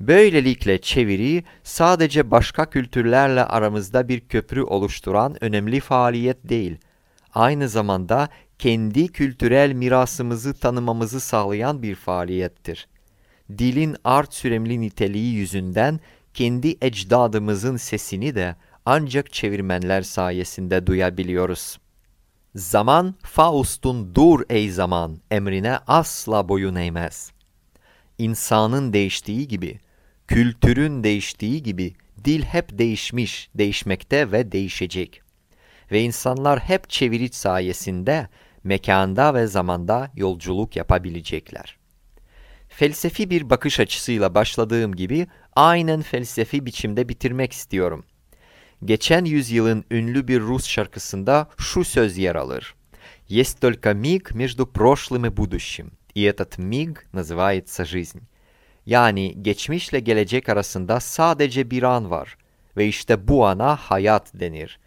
Böylelikle 0.00 0.80
çeviri 0.80 1.44
sadece 1.62 2.30
başka 2.30 2.70
kültürlerle 2.70 3.44
aramızda 3.44 4.08
bir 4.08 4.20
köprü 4.20 4.62
oluşturan 4.62 5.44
önemli 5.44 5.80
faaliyet 5.80 6.48
değil, 6.48 6.78
aynı 7.36 7.68
zamanda 7.68 8.28
kendi 8.58 9.08
kültürel 9.08 9.72
mirasımızı 9.72 10.54
tanımamızı 10.54 11.20
sağlayan 11.20 11.82
bir 11.82 11.94
faaliyettir. 11.94 12.88
Dilin 13.58 13.96
art 14.04 14.34
süremli 14.34 14.80
niteliği 14.80 15.34
yüzünden 15.34 16.00
kendi 16.34 16.76
ecdadımızın 16.80 17.76
sesini 17.76 18.34
de 18.34 18.56
ancak 18.86 19.32
çevirmenler 19.32 20.02
sayesinde 20.02 20.86
duyabiliyoruz. 20.86 21.78
Zaman 22.54 23.14
Faust'un 23.22 24.14
dur 24.14 24.40
ey 24.50 24.70
zaman 24.70 25.18
emrine 25.30 25.78
asla 25.86 26.48
boyun 26.48 26.74
eğmez. 26.74 27.32
İnsanın 28.18 28.92
değiştiği 28.92 29.48
gibi, 29.48 29.80
kültürün 30.28 31.04
değiştiği 31.04 31.62
gibi 31.62 31.94
dil 32.24 32.42
hep 32.42 32.78
değişmiş, 32.78 33.50
değişmekte 33.54 34.32
ve 34.32 34.52
değişecek 34.52 35.25
Ve 35.91 36.01
insanlar 36.01 36.59
hep 36.59 36.89
çeviri 36.89 37.33
sayesinde 37.33 38.27
mekanda 38.63 39.33
ve 39.33 39.47
zamanda 39.47 40.11
yolculuk 40.15 40.75
yapabilecekler. 40.75 41.77
Felsefi 42.69 43.29
bir 43.29 43.49
bakış 43.49 43.79
açısıyla 43.79 44.35
başladığım 44.35 44.95
gibi 44.95 45.27
aynen 45.55 46.01
felsefi 46.01 46.65
biçimde 46.65 47.09
bitirmek 47.09 47.53
istiyorum. 47.53 48.05
Geçen 48.85 49.25
yüzyılın 49.25 49.85
ünlü 49.91 50.27
bir 50.27 50.41
Rus 50.41 50.67
şarkısında 50.67 51.49
şu 51.57 51.83
söz 51.83 52.17
yer 52.17 52.35
alır. 52.35 52.75
Есть 53.29 53.61
только 53.63 53.93
миг 53.93 54.33
между 54.33 54.65
прошлым 54.65 55.25
и 55.25 55.29
будущим, 55.29 55.91
и 56.15 56.23
этот 56.23 56.57
миг 56.57 57.07
называется 57.13 57.85
жизнь. 57.85 58.19
Yani 58.85 59.43
geçmişle 59.43 59.99
gelecek 59.99 60.49
arasında 60.49 60.99
sadece 60.99 61.71
bir 61.71 61.83
an 61.83 62.11
var 62.11 62.37
ve 62.77 62.87
işte 62.87 63.27
bu 63.27 63.45
ana 63.45 63.75
hayat 63.75 64.33
denir. 64.33 64.79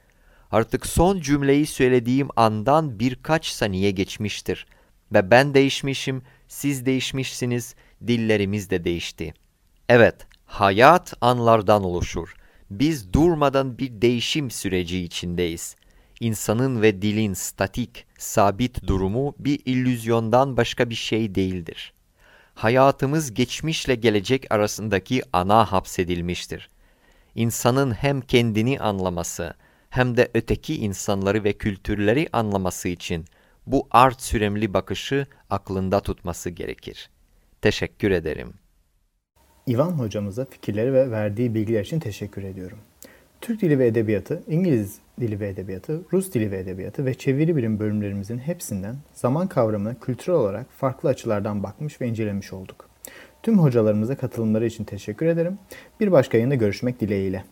Artık 0.51 0.85
son 0.85 1.19
cümleyi 1.19 1.65
söylediğim 1.65 2.27
andan 2.35 2.99
birkaç 2.99 3.45
saniye 3.45 3.91
geçmiştir 3.91 4.65
ve 5.13 5.31
ben 5.31 5.53
değişmişim, 5.53 6.21
siz 6.47 6.85
değişmişsiniz, 6.85 7.75
dillerimiz 8.07 8.69
de 8.69 8.83
değişti. 8.83 9.33
Evet, 9.89 10.27
hayat 10.45 11.13
anlardan 11.21 11.83
oluşur. 11.83 12.35
Biz 12.69 13.13
durmadan 13.13 13.77
bir 13.77 14.01
değişim 14.01 14.51
süreci 14.51 15.03
içindeyiz. 15.03 15.75
İnsanın 16.19 16.81
ve 16.81 17.01
dilin 17.01 17.33
statik, 17.33 18.05
sabit 18.17 18.87
durumu 18.87 19.35
bir 19.39 19.59
illüzyondan 19.65 20.57
başka 20.57 20.89
bir 20.89 20.95
şey 20.95 21.35
değildir. 21.35 21.93
Hayatımız 22.53 23.33
geçmişle 23.33 23.95
gelecek 23.95 24.51
arasındaki 24.51 25.21
ana 25.33 25.71
hapsedilmiştir. 25.71 26.69
İnsanın 27.35 27.91
hem 27.91 28.21
kendini 28.21 28.79
anlaması 28.79 29.53
hem 29.89 30.17
de 30.17 30.29
öteki 30.33 30.75
insanları 30.75 31.43
ve 31.43 31.53
kültürleri 31.53 32.27
anlaması 32.33 32.89
için 32.89 33.25
bu 33.67 33.87
art 33.91 34.21
süremli 34.21 34.73
bakışı 34.73 35.27
aklında 35.49 35.99
tutması 35.99 36.49
gerekir. 36.49 37.09
Teşekkür 37.61 38.11
ederim. 38.11 38.53
İvan 39.67 39.91
hocamıza 39.91 40.45
fikirleri 40.45 40.93
ve 40.93 41.11
verdiği 41.11 41.55
bilgiler 41.55 41.81
için 41.81 41.99
teşekkür 41.99 42.43
ediyorum. 42.43 42.77
Türk 43.41 43.61
Dili 43.61 43.79
ve 43.79 43.87
Edebiyatı, 43.87 44.43
İngiliz 44.47 44.99
Dili 45.19 45.39
ve 45.39 45.49
Edebiyatı, 45.49 46.01
Rus 46.13 46.33
Dili 46.33 46.51
ve 46.51 46.59
Edebiyatı 46.59 47.05
ve 47.05 47.13
çeviri 47.13 47.55
bilim 47.55 47.79
bölümlerimizin 47.79 48.37
hepsinden 48.37 48.95
zaman 49.13 49.47
kavramına 49.47 49.99
kültürel 49.99 50.39
olarak 50.39 50.65
farklı 50.71 51.09
açılardan 51.09 51.63
bakmış 51.63 52.01
ve 52.01 52.07
incelemiş 52.07 52.53
olduk. 52.53 52.89
Tüm 53.43 53.59
hocalarımıza 53.59 54.17
katılımları 54.17 54.65
için 54.65 54.83
teşekkür 54.83 55.25
ederim. 55.25 55.59
Bir 55.99 56.11
başka 56.11 56.37
yayında 56.37 56.55
görüşmek 56.55 56.99
dileğiyle. 56.99 57.43